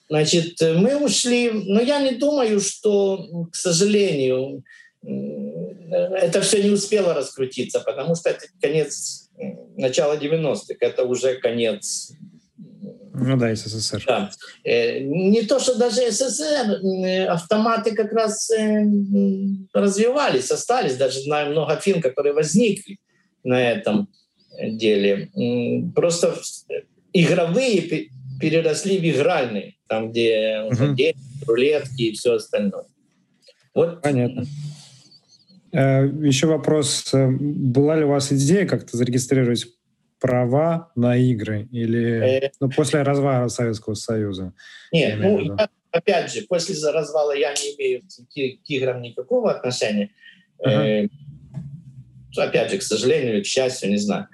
[0.10, 4.64] Значит, мы ушли, но я не думаю, что, к сожалению,
[5.02, 9.29] это все не успело раскрутиться, потому что это конец
[9.78, 12.12] начала 90-х, это уже конец
[13.22, 14.04] ну да, СССР.
[14.08, 14.30] Да.
[14.64, 16.80] Э, не то, что даже СССР,
[17.28, 18.86] автоматы как раз э,
[19.74, 20.96] развивались, остались.
[20.96, 22.98] Даже знаю много фин, которые возникли
[23.44, 24.10] на этом
[24.62, 25.30] деле.
[25.96, 26.36] Просто
[27.14, 30.96] игровые переросли в игральные, там, где угу.
[31.46, 32.86] рулетки и все остальное.
[33.74, 34.02] Вот.
[34.02, 34.46] Понятно.
[35.72, 37.10] Э, Еще вопрос.
[37.14, 39.66] Была ли у вас идея как-то зарегистрировать
[40.20, 44.54] права на игры или э, ну, после развала Советского Союза?
[44.92, 50.12] Нет, ну, я, опять же, после развала я не имею к, играм никакого отношения.
[50.64, 51.06] Uh-huh.
[51.06, 51.08] Э,
[52.38, 54.28] опять же, к сожалению, к счастью, не знаю.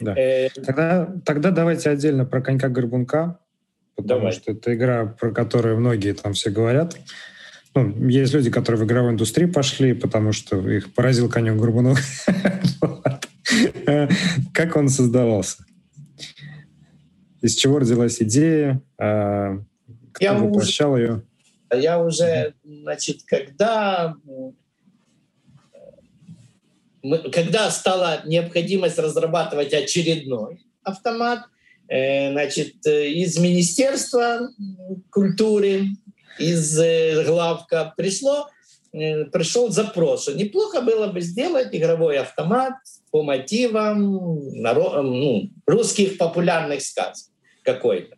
[0.00, 0.14] Да.
[0.14, 3.38] Э, тогда, тогда давайте отдельно про конька-горбунка,
[3.96, 4.32] потому Давай.
[4.32, 6.96] что это игра, про которую многие там все говорят.
[7.74, 11.98] Ну, есть люди, которые в игровую индустрию пошли, потому что их поразил конек Горбунок.
[14.54, 15.64] Как он создавался?
[17.42, 18.82] Из чего родилась идея?
[18.98, 19.58] А,
[20.12, 21.22] кто я воплощал уже, ее?
[21.80, 24.14] Я уже, значит, когда
[27.32, 31.42] когда стала необходимость разрабатывать очередной автомат, э,
[31.88, 34.50] значит, из Министерства
[35.10, 35.88] культуры
[36.38, 38.48] из э, главка пришло,
[38.92, 42.74] э, пришел запрос, что неплохо было бы сделать игровой автомат
[43.10, 48.16] по мотивам ну, русских популярных сказок какой-то.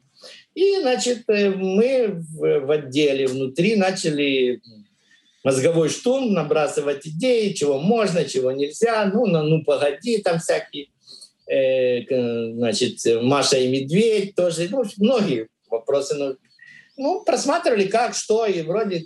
[0.55, 4.61] И, значит, э, мы в отделе внутри начали
[5.45, 9.07] мозговой штурм, набрасывать идеи, чего можно, чего нельзя.
[9.07, 10.89] Ну, ну, ну погоди, там всякие,
[11.51, 16.15] э, значит, Маша и Медведь тоже, ну, многие вопросы.
[16.15, 16.37] Ну,
[16.97, 19.05] ну, просматривали как, что, и вроде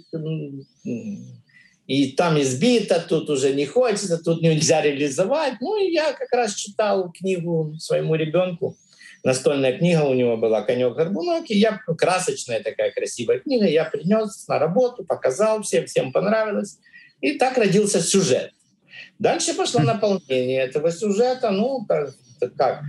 [1.86, 5.54] и там избито, тут уже не хочется, тут нельзя реализовать.
[5.60, 8.76] Ну, и я как раз читал книгу своему ребенку.
[9.24, 14.48] Настольная книга у него была «Конек горбунок», и я, красочная такая красивая книга, я принес
[14.48, 16.78] на работу, показал всем, всем понравилось.
[17.20, 18.52] И так родился сюжет.
[19.18, 21.50] Дальше пошло наполнение этого сюжета.
[21.50, 21.86] Ну,
[22.50, 22.82] как,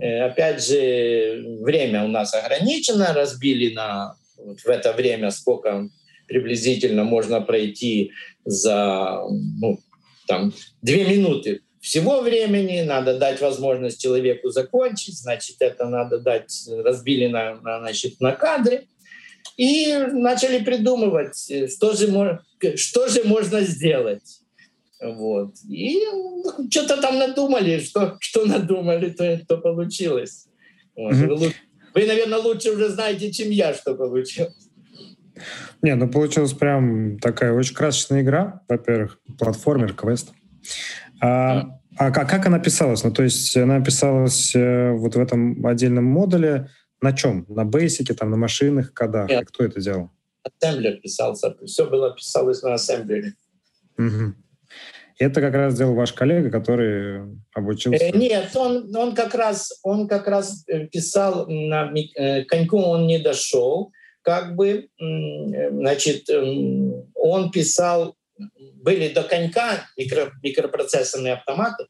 [0.00, 5.88] э, опять же, время у нас ограничено, разбили на вот в это время сколько
[6.26, 8.12] приблизительно можно пройти
[8.44, 9.22] за
[9.60, 9.78] ну,
[10.26, 17.26] там, две минуты всего времени, надо дать возможность человеку закончить, значит, это надо дать, разбили
[17.26, 18.86] на, на, значит, на кадре,
[19.56, 22.40] и начали придумывать, что же,
[22.76, 24.41] что же можно сделать.
[25.02, 25.54] Вот.
[25.68, 30.46] И ну, что-то там надумали, что, что надумали, то, то получилось.
[30.96, 31.14] Вот.
[31.14, 31.54] Mm-hmm.
[31.94, 34.68] Вы, наверное, лучше уже знаете, чем я, что получилось.
[35.82, 40.32] Не, ну получилась прям такая очень красочная игра, во-первых, платформер, квест.
[41.20, 43.02] А, а как она писалась?
[43.02, 46.68] Ну, то есть она писалась э, вот в этом отдельном модуле
[47.00, 47.44] на чем?
[47.48, 49.28] На бейсике, там, на машинах, кодах?
[49.28, 49.48] Нет.
[49.48, 50.10] Кто это делал?
[50.44, 51.56] ассемблер писался.
[51.64, 53.34] Все было писалось на ассемблере.
[53.98, 54.34] Угу.
[55.22, 57.22] Это как раз сделал ваш коллега, который
[57.54, 58.04] обучился.
[58.04, 63.06] Э, нет, он, он как раз он как раз э, писал на э, коньку, он
[63.06, 66.28] не дошел, как бы, значит,
[67.14, 68.14] он писал,
[68.74, 71.86] были до конька микро, микропроцессорные автоматы,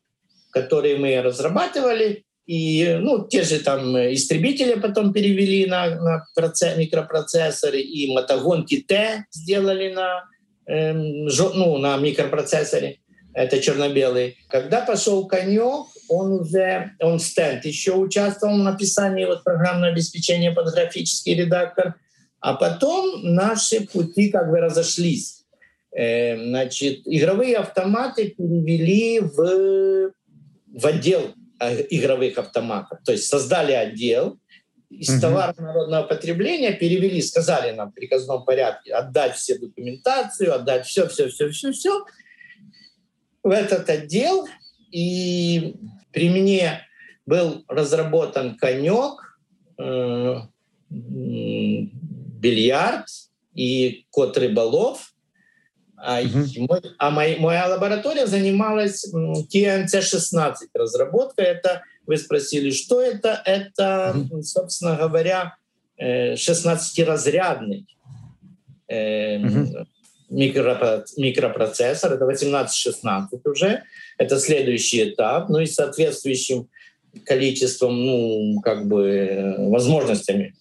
[0.51, 7.81] которые мы разрабатывали, и ну, те же там истребители потом перевели на, на процесс, микропроцессоры,
[7.81, 10.25] и мотогонки Т сделали на,
[10.67, 12.99] э, ну, на микропроцессоре
[13.35, 14.37] это черно-белый.
[14.49, 20.73] Когда пошел конек, он уже, он стенд еще участвовал в написании вот программного обеспечения под
[20.73, 21.95] графический редактор,
[22.41, 25.45] а потом наши пути как бы разошлись.
[25.97, 30.13] Э, значит, игровые автоматы перевели в,
[30.67, 32.99] в отдел э, игровых автоматов.
[33.05, 34.39] То есть создали отдел,
[34.91, 35.21] из угу.
[35.23, 41.29] товара народного потребления перевели, сказали нам в приказном порядке отдать все документацию, отдать все, все,
[41.29, 42.05] все, все, все
[43.43, 44.47] в этот отдел,
[44.91, 45.75] и
[46.13, 46.87] при мне
[47.27, 49.39] был разработан конек,
[49.79, 50.37] э,
[52.41, 53.07] бильярд
[53.55, 55.15] и кот рыболов.
[55.97, 56.45] А, угу.
[56.69, 61.45] мой, а мой, моя лаборатория занималась TNC-16 разработкой.
[61.47, 63.41] Это вы спросили, что это?
[63.45, 64.43] Это, угу.
[64.43, 65.57] собственно говоря,
[65.99, 67.87] 16-разрядный
[68.89, 69.87] э, угу
[70.33, 73.83] микропроцессор, это 18-16 уже,
[74.19, 76.69] это следующий этап, ну и соответствующим
[77.25, 80.55] количеством, ну, как бы, возможностями,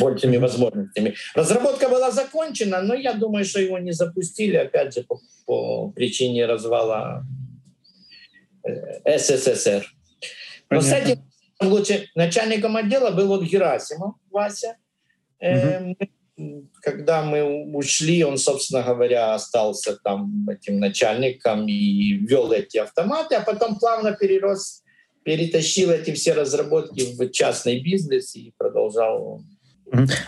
[0.00, 1.14] большими возможностями.
[1.34, 6.46] Разработка была закончена, но я думаю, что его не запустили, опять же, по, по причине
[6.46, 7.24] развала
[8.64, 9.86] э, СССР.
[10.70, 11.22] Но с этим
[11.60, 14.76] лучше начальником отдела был вот Герасимов Вася.
[15.40, 15.96] Угу
[16.82, 17.42] когда мы
[17.74, 24.12] ушли, он, собственно говоря, остался там этим начальником и вел эти автоматы, а потом плавно
[24.12, 24.82] перерос,
[25.22, 29.42] перетащил эти все разработки в частный бизнес и продолжал.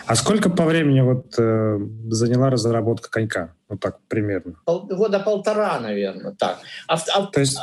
[0.07, 3.55] А сколько по времени вот э, заняла разработка конька?
[3.69, 4.57] Вот так примерно.
[4.65, 6.61] Пол, года полтора, наверное, так.
[6.89, 7.59] Ав, ав, То есть...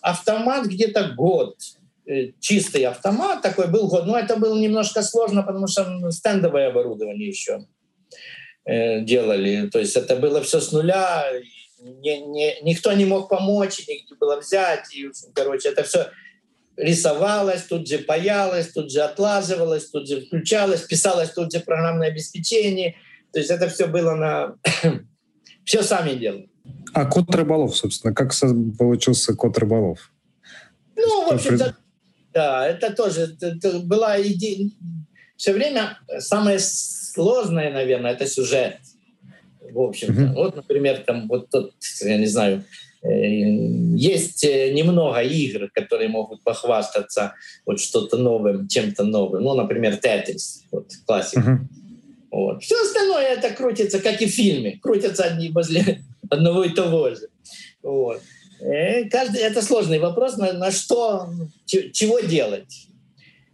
[0.00, 1.56] Автомат где-то год
[2.06, 7.28] э, чистый автомат такой был год, но это было немножко сложно, потому что стендовое оборудование
[7.28, 7.66] еще
[8.70, 9.68] делали.
[9.68, 11.24] То есть это было все с нуля,
[11.80, 14.94] не, не, никто не мог помочь, негде было взять.
[14.94, 16.08] И, короче, это все
[16.76, 22.96] рисовалось, тут же паялось, тут же отлаживалось, тут же включалось, писалось тут же программное обеспечение.
[23.32, 24.56] То есть это все было на...
[25.64, 26.48] все сами делали.
[26.92, 28.32] А код рыболов, собственно, как
[28.78, 30.12] получился код рыболов?
[30.96, 31.76] Ну, в общем-то,
[32.32, 34.70] да, это тоже это была идея.
[35.36, 36.58] Все время самое
[37.12, 38.78] сложное, наверное, это сюжет.
[39.72, 40.20] В общем-то.
[40.20, 40.34] Mm-hmm.
[40.34, 42.64] Вот, например, там вот тот, я не знаю,
[43.02, 43.08] э,
[43.96, 47.34] есть э, немного игр, которые могут похвастаться
[47.66, 49.42] вот что-то новым, чем-то новым.
[49.42, 51.40] Ну, например, Тетрис, вот классика.
[51.40, 51.80] Uh-huh.
[52.32, 52.62] Вот.
[52.62, 54.78] Все остальное это крутится, как и в фильме.
[54.82, 57.28] Крутятся одни возле одного и того же.
[57.82, 58.20] Вот.
[58.60, 61.28] И э, каждый, это сложный вопрос, на, на что,
[61.66, 62.89] чего делать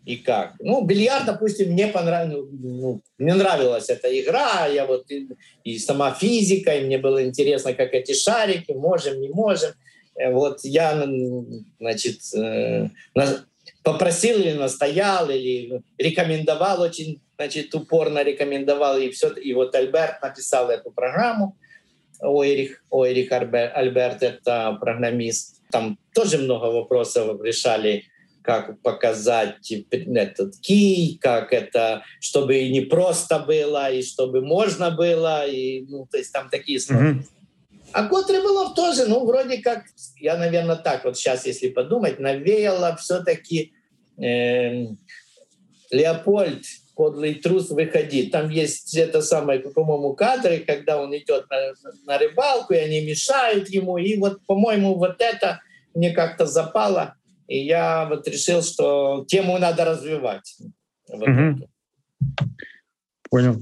[0.07, 0.55] и как.
[0.61, 5.29] Ну, бильярд, допустим, мне понравилось, ну, мне нравилась эта игра, я вот и,
[5.65, 9.73] и сама физика, и мне было интересно, как эти шарики, можем, не можем.
[10.15, 11.05] Э, вот я,
[11.81, 12.89] значит, э,
[13.83, 20.71] попросил или настоял, или рекомендовал очень, значит, упорно рекомендовал, и все, и вот Альберт написал
[20.71, 21.57] эту программу,
[22.21, 28.05] Ойрих, Ойрих Альберт, это программист, там тоже много вопросов решали,
[28.47, 35.47] как показать этот кий, как это, чтобы и не просто было, и чтобы можно было,
[35.47, 37.31] и, ну, то есть там такие сложности.
[37.31, 37.91] Mm-hmm.
[37.93, 39.85] А кот Рыболов тоже, ну, вроде как,
[40.21, 43.73] я, наверное, так вот сейчас, если подумать, навеяло все-таки
[44.19, 44.87] э,
[45.91, 48.27] Леопольд, подлый трус, выходи.
[48.27, 53.69] Там есть это самое, по-моему, кадры, когда он идет на, на рыбалку, и они мешают
[53.69, 53.99] ему.
[53.99, 55.61] И вот, по-моему, вот это
[55.95, 57.17] мне как-то запало.
[57.49, 60.57] И я вот решил, что тему надо развивать.
[61.09, 61.69] Вот угу.
[63.31, 63.61] Понял.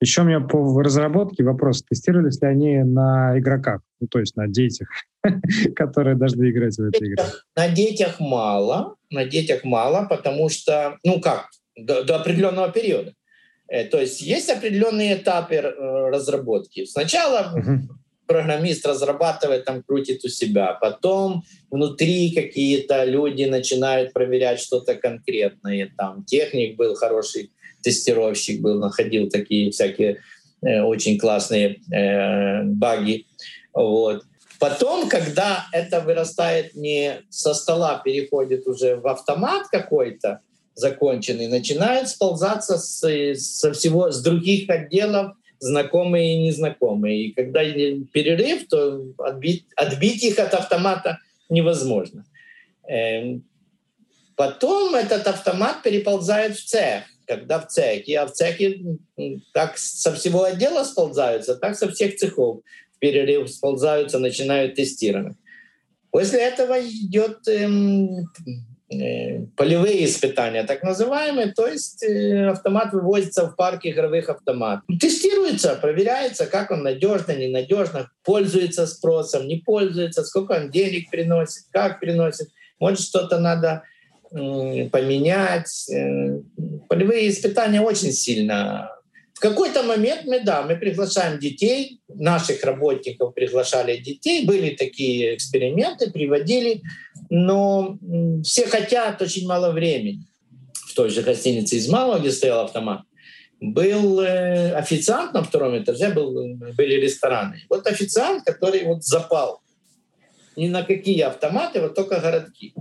[0.00, 1.82] Еще у меня по разработке вопрос.
[1.82, 3.80] Тестировались ли они на игроках?
[4.00, 4.88] Ну, то есть на детях,
[5.74, 7.24] которые должны играть в эту игру?
[7.56, 8.96] На детях мало.
[9.10, 13.14] На детях мало, потому что, ну как, до, до определенного периода.
[13.68, 16.84] Э, то есть есть определенные этапы э, разработки.
[16.84, 17.88] Сначала угу
[18.26, 20.76] программист разрабатывает, там крутит у себя.
[20.80, 25.92] Потом внутри какие-то люди начинают проверять что-то конкретное.
[25.96, 27.50] Там техник был хороший,
[27.82, 30.22] тестировщик был, находил такие всякие
[30.62, 31.80] очень классные
[32.64, 33.26] баги.
[33.72, 34.24] Вот.
[34.58, 40.40] Потом, когда это вырастает не со стола, переходит уже в автомат какой-то
[40.74, 43.00] законченный, начинают сползаться с,
[43.34, 47.26] со всего, с других отделов знакомые и незнакомые.
[47.26, 52.24] И когда перерыв, то отбить, отбить их от автомата невозможно.
[52.88, 53.44] Эм,
[54.36, 57.04] потом этот автомат переползает в цех.
[57.26, 58.80] Когда в цехе, а в цехе
[59.52, 62.60] как со всего отдела сползаются, так со всех цехов
[62.92, 65.36] в перерыв сползаются, начинают тестировать.
[66.12, 68.28] После этого идет эм,
[68.88, 74.84] полевые испытания, так называемые, то есть э, автомат вывозится в парк игровых автоматов.
[75.00, 81.98] Тестируется, проверяется, как он надежно, ненадежно, пользуется спросом, не пользуется, сколько он денег приносит, как
[81.98, 82.48] приносит.
[82.78, 83.82] Может, что-то надо
[84.30, 85.90] э, поменять.
[85.90, 86.38] Э,
[86.88, 88.95] полевые испытания очень сильно
[89.36, 96.10] в какой-то момент мы, да, мы приглашаем детей, наших работников приглашали детей, были такие эксперименты,
[96.10, 96.80] приводили,
[97.28, 97.98] но
[98.42, 100.24] все хотят очень мало времени.
[100.72, 103.02] В той же гостинице из Малого, где стоял автомат,
[103.60, 107.60] был э, официант на втором этаже, был, были рестораны.
[107.68, 109.60] Вот официант, который вот запал
[110.56, 112.72] ни на какие автоматы, вот только городки.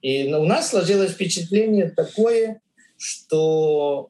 [0.00, 2.62] И у нас сложилось впечатление такое,
[2.96, 4.08] что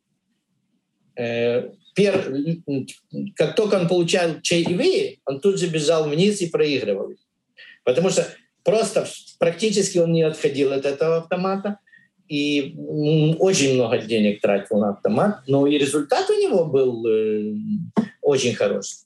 [1.17, 2.33] э, пер,
[3.35, 7.13] как только он получал чаевые, он тут же бежал вниз и проигрывал.
[7.83, 8.25] Потому что
[8.63, 9.05] просто
[9.41, 11.81] практически он не отходил от этого автомата
[12.29, 12.77] и
[13.41, 17.55] очень много денег тратил на автомат, но и результат у него был э,
[18.23, 18.99] очень хороший.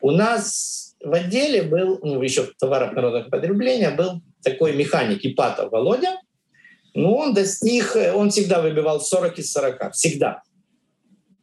[0.00, 5.70] У нас в отделе был, ну, еще в товарах народного потребления, был такой механик Ипатов
[5.70, 6.16] Володя,
[6.94, 10.42] но он достиг, он всегда выбивал 40 из 40, всегда.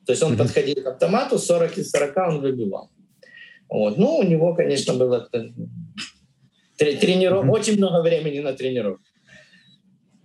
[0.05, 0.37] То есть он mm-hmm.
[0.37, 2.91] подходил к автомату, 40 из 40 он выбивал.
[3.67, 3.97] Вот.
[3.97, 5.27] Ну, у него, конечно, было
[6.77, 7.51] тренировка, mm-hmm.
[7.51, 9.03] очень много времени на тренировку.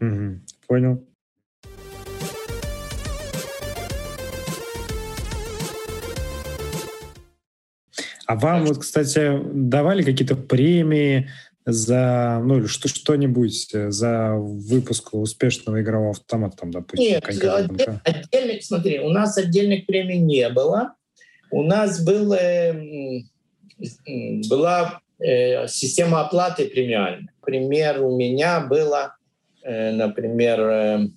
[0.01, 0.39] Mm-hmm.
[0.67, 1.07] Понял.
[8.27, 11.29] А вам вот, кстати, давали какие-то премии
[11.67, 17.05] за, ну, или что, что-нибудь э, за выпуск успешного игрового автомата, там, допустим?
[17.05, 20.95] Нет, отдель, отдельных, смотри, у нас отдельных премий не было.
[21.51, 23.23] У нас был, э,
[24.49, 27.33] была э, система оплаты премиальная.
[27.41, 29.17] Например, у меня была,
[29.63, 31.09] э, например, э,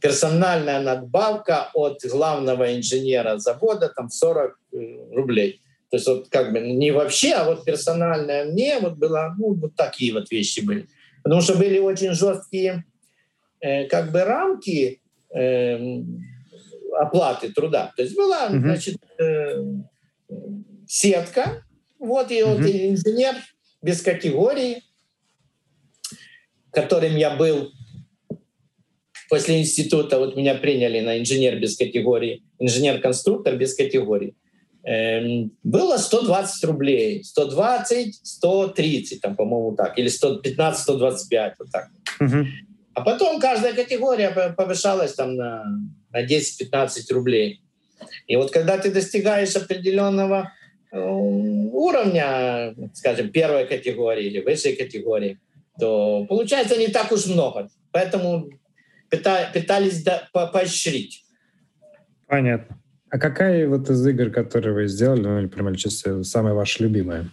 [0.00, 4.76] персональная надбавка от главного инженера завода, там 40 э,
[5.14, 5.60] рублей.
[5.90, 9.74] То есть вот как бы не вообще, а вот персональное мне вот было, ну, вот
[9.74, 10.86] такие вот вещи были.
[11.22, 12.84] Потому что были очень жесткие
[13.60, 15.00] э, как бы рамки
[15.34, 15.78] э,
[16.98, 17.92] оплаты труда.
[17.96, 18.60] То есть была, uh-huh.
[18.60, 19.64] значит, э,
[20.86, 21.64] сетка,
[21.98, 22.56] вот и uh-huh.
[22.56, 23.34] вот инженер
[23.80, 24.82] без категории,
[26.70, 27.72] которым я был
[29.28, 34.34] после института, вот меня приняли на инженер без категории, инженер-конструктор без категории.
[34.84, 41.88] Эм, было 120 рублей, 120, 130, там, по-моему, так, или 115, 125, вот так.
[42.20, 42.46] Угу.
[42.94, 45.64] А потом каждая категория повышалась там на,
[46.10, 47.60] на 10-15 рублей.
[48.26, 50.52] И вот когда ты достигаешь определенного
[50.90, 55.38] э, уровня, скажем, первой категории или высшей категории,
[55.78, 57.68] то получается не так уж много.
[57.92, 58.50] Поэтому
[59.10, 61.24] пытались поощрить.
[62.26, 62.77] Понятно.
[63.10, 67.30] А какая вот из игр, которые вы сделали, ну, или прямо чисто самая ваша любимая?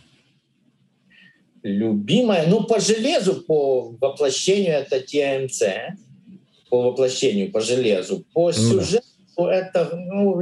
[1.64, 2.48] Любимая?
[2.48, 5.98] Ну, по железу, по воплощению это ТМЦ.
[6.70, 8.24] По воплощению, по железу.
[8.34, 9.06] По сюжету
[9.38, 9.56] ну, да.
[9.56, 10.42] это, ну,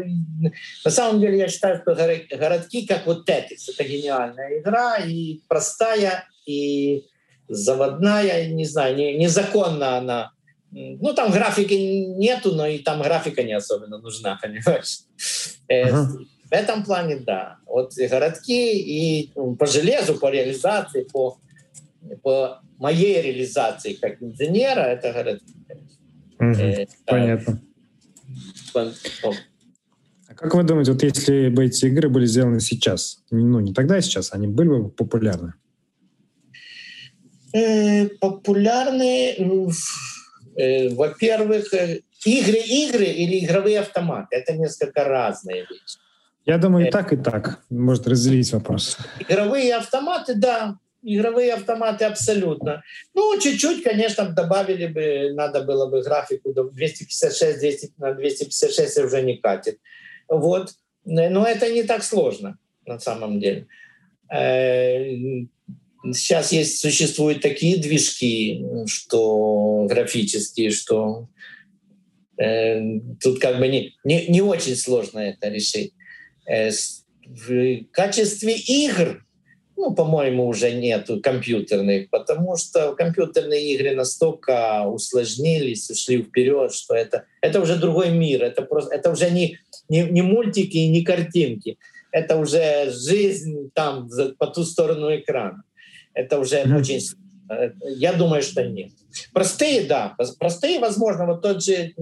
[0.86, 3.70] на самом деле я считаю, что городки как вот Тетис.
[3.70, 7.06] Это гениальная игра и простая, и
[7.48, 10.32] заводная, не знаю, не, незаконно она
[10.74, 15.02] ну, там графики нету, но и там графика не особенно нужна, понимаешь?
[15.70, 16.26] Uh-huh.
[16.50, 17.58] В этом плане, да.
[17.66, 21.38] Вот городки и по железу, по реализации, по,
[22.22, 25.54] по моей реализации как инженера, это городки.
[26.40, 26.62] Uh-huh.
[26.62, 27.62] Э, Понятно.
[28.74, 33.96] А как вы думаете, вот если бы эти игры были сделаны сейчас, ну не тогда,
[33.96, 35.54] а сейчас, они были бы популярны?
[37.54, 39.36] Э, популярны,
[40.96, 45.98] во-первых, э, игры, игры или игровые автоматы— это несколько разные вещи.
[46.46, 47.60] Я думаю, и э, так, и так.
[47.70, 48.98] Может разделить вопрос.
[49.20, 50.78] Игровые автоматы, да.
[51.02, 52.82] Игровые автоматы абсолютно.
[53.14, 59.38] Ну, чуть-чуть, конечно, добавили бы, надо было бы графику 256, 200, на 256 уже не
[59.38, 59.80] катит.
[60.30, 60.70] Вот.
[61.06, 63.68] но это не так сложно на самом деле.
[66.12, 71.30] Сейчас есть, существуют такие движки, что графические, что
[72.38, 75.94] э, тут как бы не, не, не очень сложно это решить.
[76.46, 76.72] Э,
[77.26, 79.24] в качестве игр,
[79.78, 87.26] ну, по-моему, уже нету компьютерных, потому что компьютерные игры настолько усложнились, ушли вперед, что это,
[87.42, 91.78] это уже другой мир, это, просто, это уже не, не, не мультики и не картинки,
[92.12, 95.64] это уже жизнь там по ту сторону экрана
[96.14, 96.78] это уже mm-hmm.
[96.78, 97.02] очень...
[97.82, 98.92] Я думаю, что нет.
[99.34, 100.16] Простые, да.
[100.40, 101.94] Простые, возможно, вот тот же,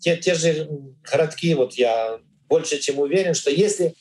[0.00, 0.68] те, те же
[1.02, 2.18] городки, вот я
[2.48, 3.94] больше чем уверен, что если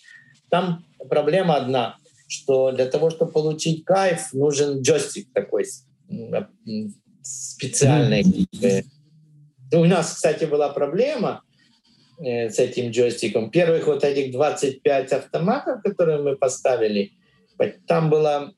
[0.50, 5.66] там проблема одна, что для того, чтобы получить кайф, нужен джойстик такой
[7.22, 8.24] специальный.
[8.24, 8.86] Mm-hmm.
[9.76, 11.42] У нас, кстати, была проблема
[12.20, 13.50] э, с этим джойстиком.
[13.50, 17.14] Первых вот этих 25 автоматов, которые мы поставили,
[17.88, 18.51] там была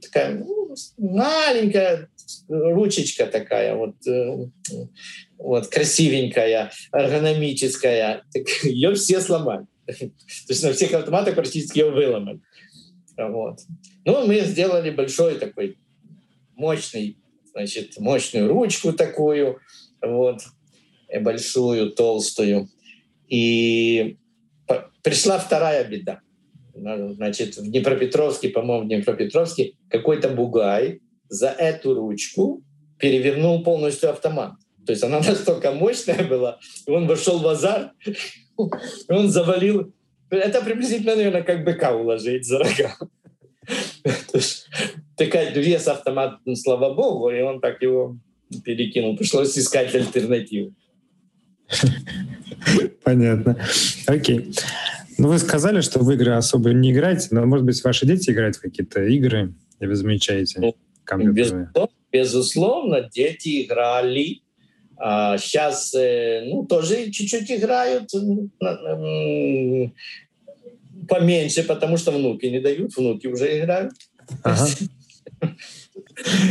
[0.00, 2.08] такая ну, маленькая
[2.48, 4.46] ручечка такая, вот, э,
[5.38, 8.24] вот красивенькая, эргономическая.
[8.32, 9.66] Так ее все сломали.
[9.86, 9.94] То
[10.48, 12.40] есть на всех автоматах практически ее выломали.
[13.16, 13.60] Вот.
[14.04, 15.78] Ну, мы сделали большой такой
[16.54, 17.18] мощный,
[17.52, 19.58] значит, мощную ручку такую,
[20.00, 20.40] вот,
[21.08, 22.68] э, большую, толстую.
[23.28, 24.16] И
[25.02, 26.20] пришла вторая беда
[26.82, 32.62] значит, в Днепропетровске, по-моему, в Днепропетровске какой-то бугай за эту ручку
[32.98, 34.52] перевернул полностью автомат.
[34.86, 39.92] То есть она настолько мощная была, и он вошел в азарт, и он завалил.
[40.30, 42.96] Это приблизительно, наверное, как быка уложить за рога.
[45.16, 48.16] Такая вес автомат, ну, слава богу, и он так его
[48.64, 49.16] перекинул.
[49.16, 50.74] Пришлось искать альтернативу.
[53.04, 53.56] Понятно.
[54.06, 54.52] Окей.
[55.22, 58.56] Ну, вы сказали, что в игры особо не играете, но, может быть, ваши дети играют
[58.56, 61.70] в какие-то игры, и вы замечаете ну, компьютерные?
[61.72, 64.40] Безусловно, безусловно, дети играли.
[64.96, 68.10] А сейчас, э, ну, тоже чуть-чуть играют
[71.08, 73.92] поменьше, потому что внуки не дают, внуки уже играют.
[74.42, 74.66] Ага.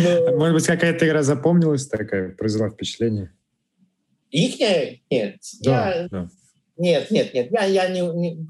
[0.02, 0.38] Но...
[0.38, 3.34] Может быть, какая-то игра запомнилась такая, произвела впечатление?
[4.30, 4.62] Их
[5.10, 5.40] нет.
[5.62, 6.08] Да, я...
[6.08, 6.30] да.
[6.82, 7.52] Нет, нет, нет.
[7.52, 8.48] Я, я, не, не,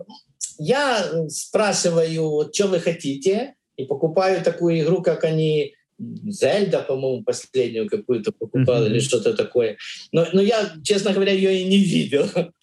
[0.57, 8.31] я спрашиваю, что вы хотите, и покупаю такую игру, как они Зельда, по-моему, последнюю какую-то
[8.31, 8.89] покупал mm-hmm.
[8.89, 9.77] или что-то такое.
[10.13, 12.25] Но, но я, честно говоря, ее и не видел.
[12.33, 12.53] То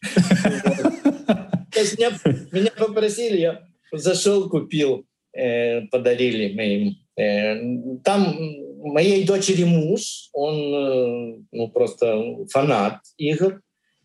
[1.76, 3.62] есть меня попросили, я
[3.92, 5.04] зашел, купил,
[5.36, 6.96] э, подарили мы им.
[7.16, 8.34] Э, там
[8.78, 13.60] моей дочери муж, он э, ну, просто фанат игр.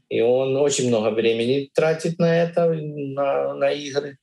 [0.10, 4.18] И он очень много времени тратит на это, на, на игры.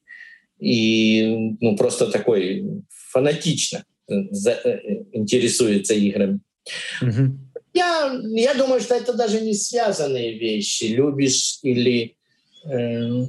[0.58, 2.64] И ну, просто такой
[3.10, 6.40] фанатично за, э, интересуется играми.
[7.02, 7.38] Угу.
[7.72, 10.84] Я, я думаю, что это даже не связанные вещи.
[10.84, 12.16] Любишь или
[12.66, 13.22] э,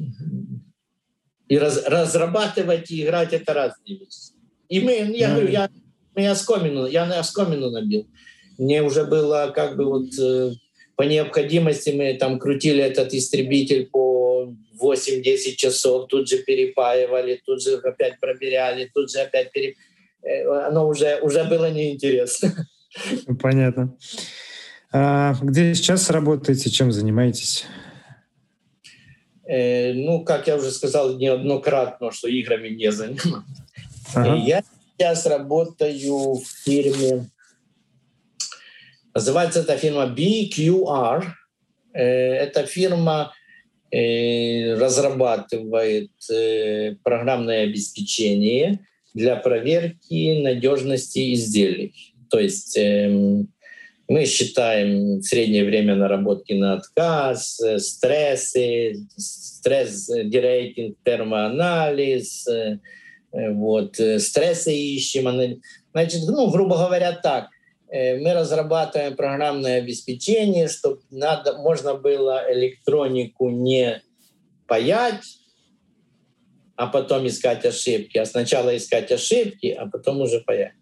[1.47, 4.32] и раз, разрабатывать и играть это разные вещи.
[4.70, 5.70] И мы, я говорю, я,
[6.16, 8.08] я оскомину, я на оскомину набил.
[8.58, 10.54] Мне уже было как бы вот э,
[11.02, 17.78] по необходимости мы там крутили этот истребитель по 8-10 часов, тут же перепаивали, тут же
[17.78, 19.74] опять проверяли, тут же опять пере...
[20.22, 22.68] Э, оно уже, уже было неинтересно.
[23.41, 23.97] Понятно.
[24.93, 27.66] А где сейчас работаете, чем занимаетесь?
[29.47, 33.43] Э, ну, как я уже сказал неоднократно, что играми не занимаюсь.
[34.14, 34.36] Ага.
[34.36, 34.64] Я
[34.99, 37.28] сейчас работаю в фирме
[39.14, 41.26] Называется эта фирма BQR.
[41.93, 43.34] Э, эта фирма
[43.91, 48.80] э, разрабатывает э, программное обеспечение
[49.14, 51.93] для проверки надежности изделий.
[52.30, 53.49] То есть эм,
[54.07, 62.47] мы считаем среднее время наработки на отказ, стрессы, стресс-дерейтинг, термоанализ,
[63.34, 65.59] вот, стрессы ищем.
[65.91, 67.49] Значит, ну, грубо говоря, так–
[67.92, 74.02] мы разрабатываем программное обеспечение, чтобы надо, можно было электронику не
[74.66, 75.42] паять,
[76.78, 80.74] а потом искать ошибки, а сначала искать ошибки, а потом уже паять.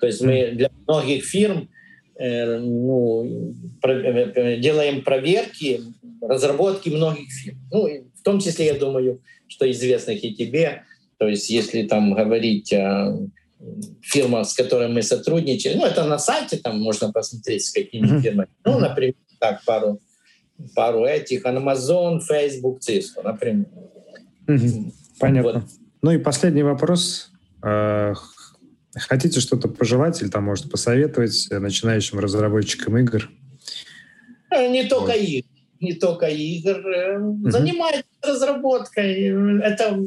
[0.00, 1.70] То есть мы для многих фирм
[2.16, 5.80] э, ну, э, делаем проверки,
[6.20, 7.58] разработки многих фирм.
[7.70, 10.82] Ну, в том числе, я думаю, что известных и тебе.
[11.18, 13.16] То есть если там говорить о
[14.02, 15.74] фирма, с которой мы сотрудничали.
[15.74, 18.20] Ну, это на сайте, там можно посмотреть, с какими mm-hmm.
[18.20, 18.48] фирмами.
[18.64, 20.00] Ну, например, так, пару,
[20.74, 21.44] пару этих.
[21.44, 23.66] Amazon, Facebook, Cisco, например.
[25.18, 25.52] Понятно.
[25.52, 25.64] Вот.
[26.02, 27.30] Ну и последний вопрос.
[27.62, 28.14] Э,
[28.94, 33.28] хотите что-то пожелать или там, может, посоветовать начинающим разработчикам игр?
[34.50, 35.16] Э, не только вот.
[35.16, 35.46] игр.
[35.80, 36.78] Не только игр.
[37.20, 37.50] Угу.
[37.50, 39.60] Занимайтесь разработкой.
[39.62, 39.98] Это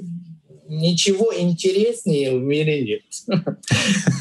[0.71, 3.01] ничего интереснее в мире нет.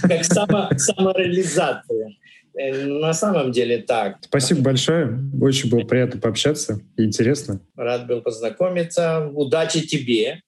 [0.03, 2.17] Как самореализация.
[2.59, 4.19] Э, на самом деле так.
[4.23, 5.19] Спасибо большое.
[5.41, 6.81] Очень было приятно пообщаться.
[6.97, 7.61] Интересно.
[7.77, 9.29] Рад был познакомиться.
[9.29, 10.43] Удачи тебе.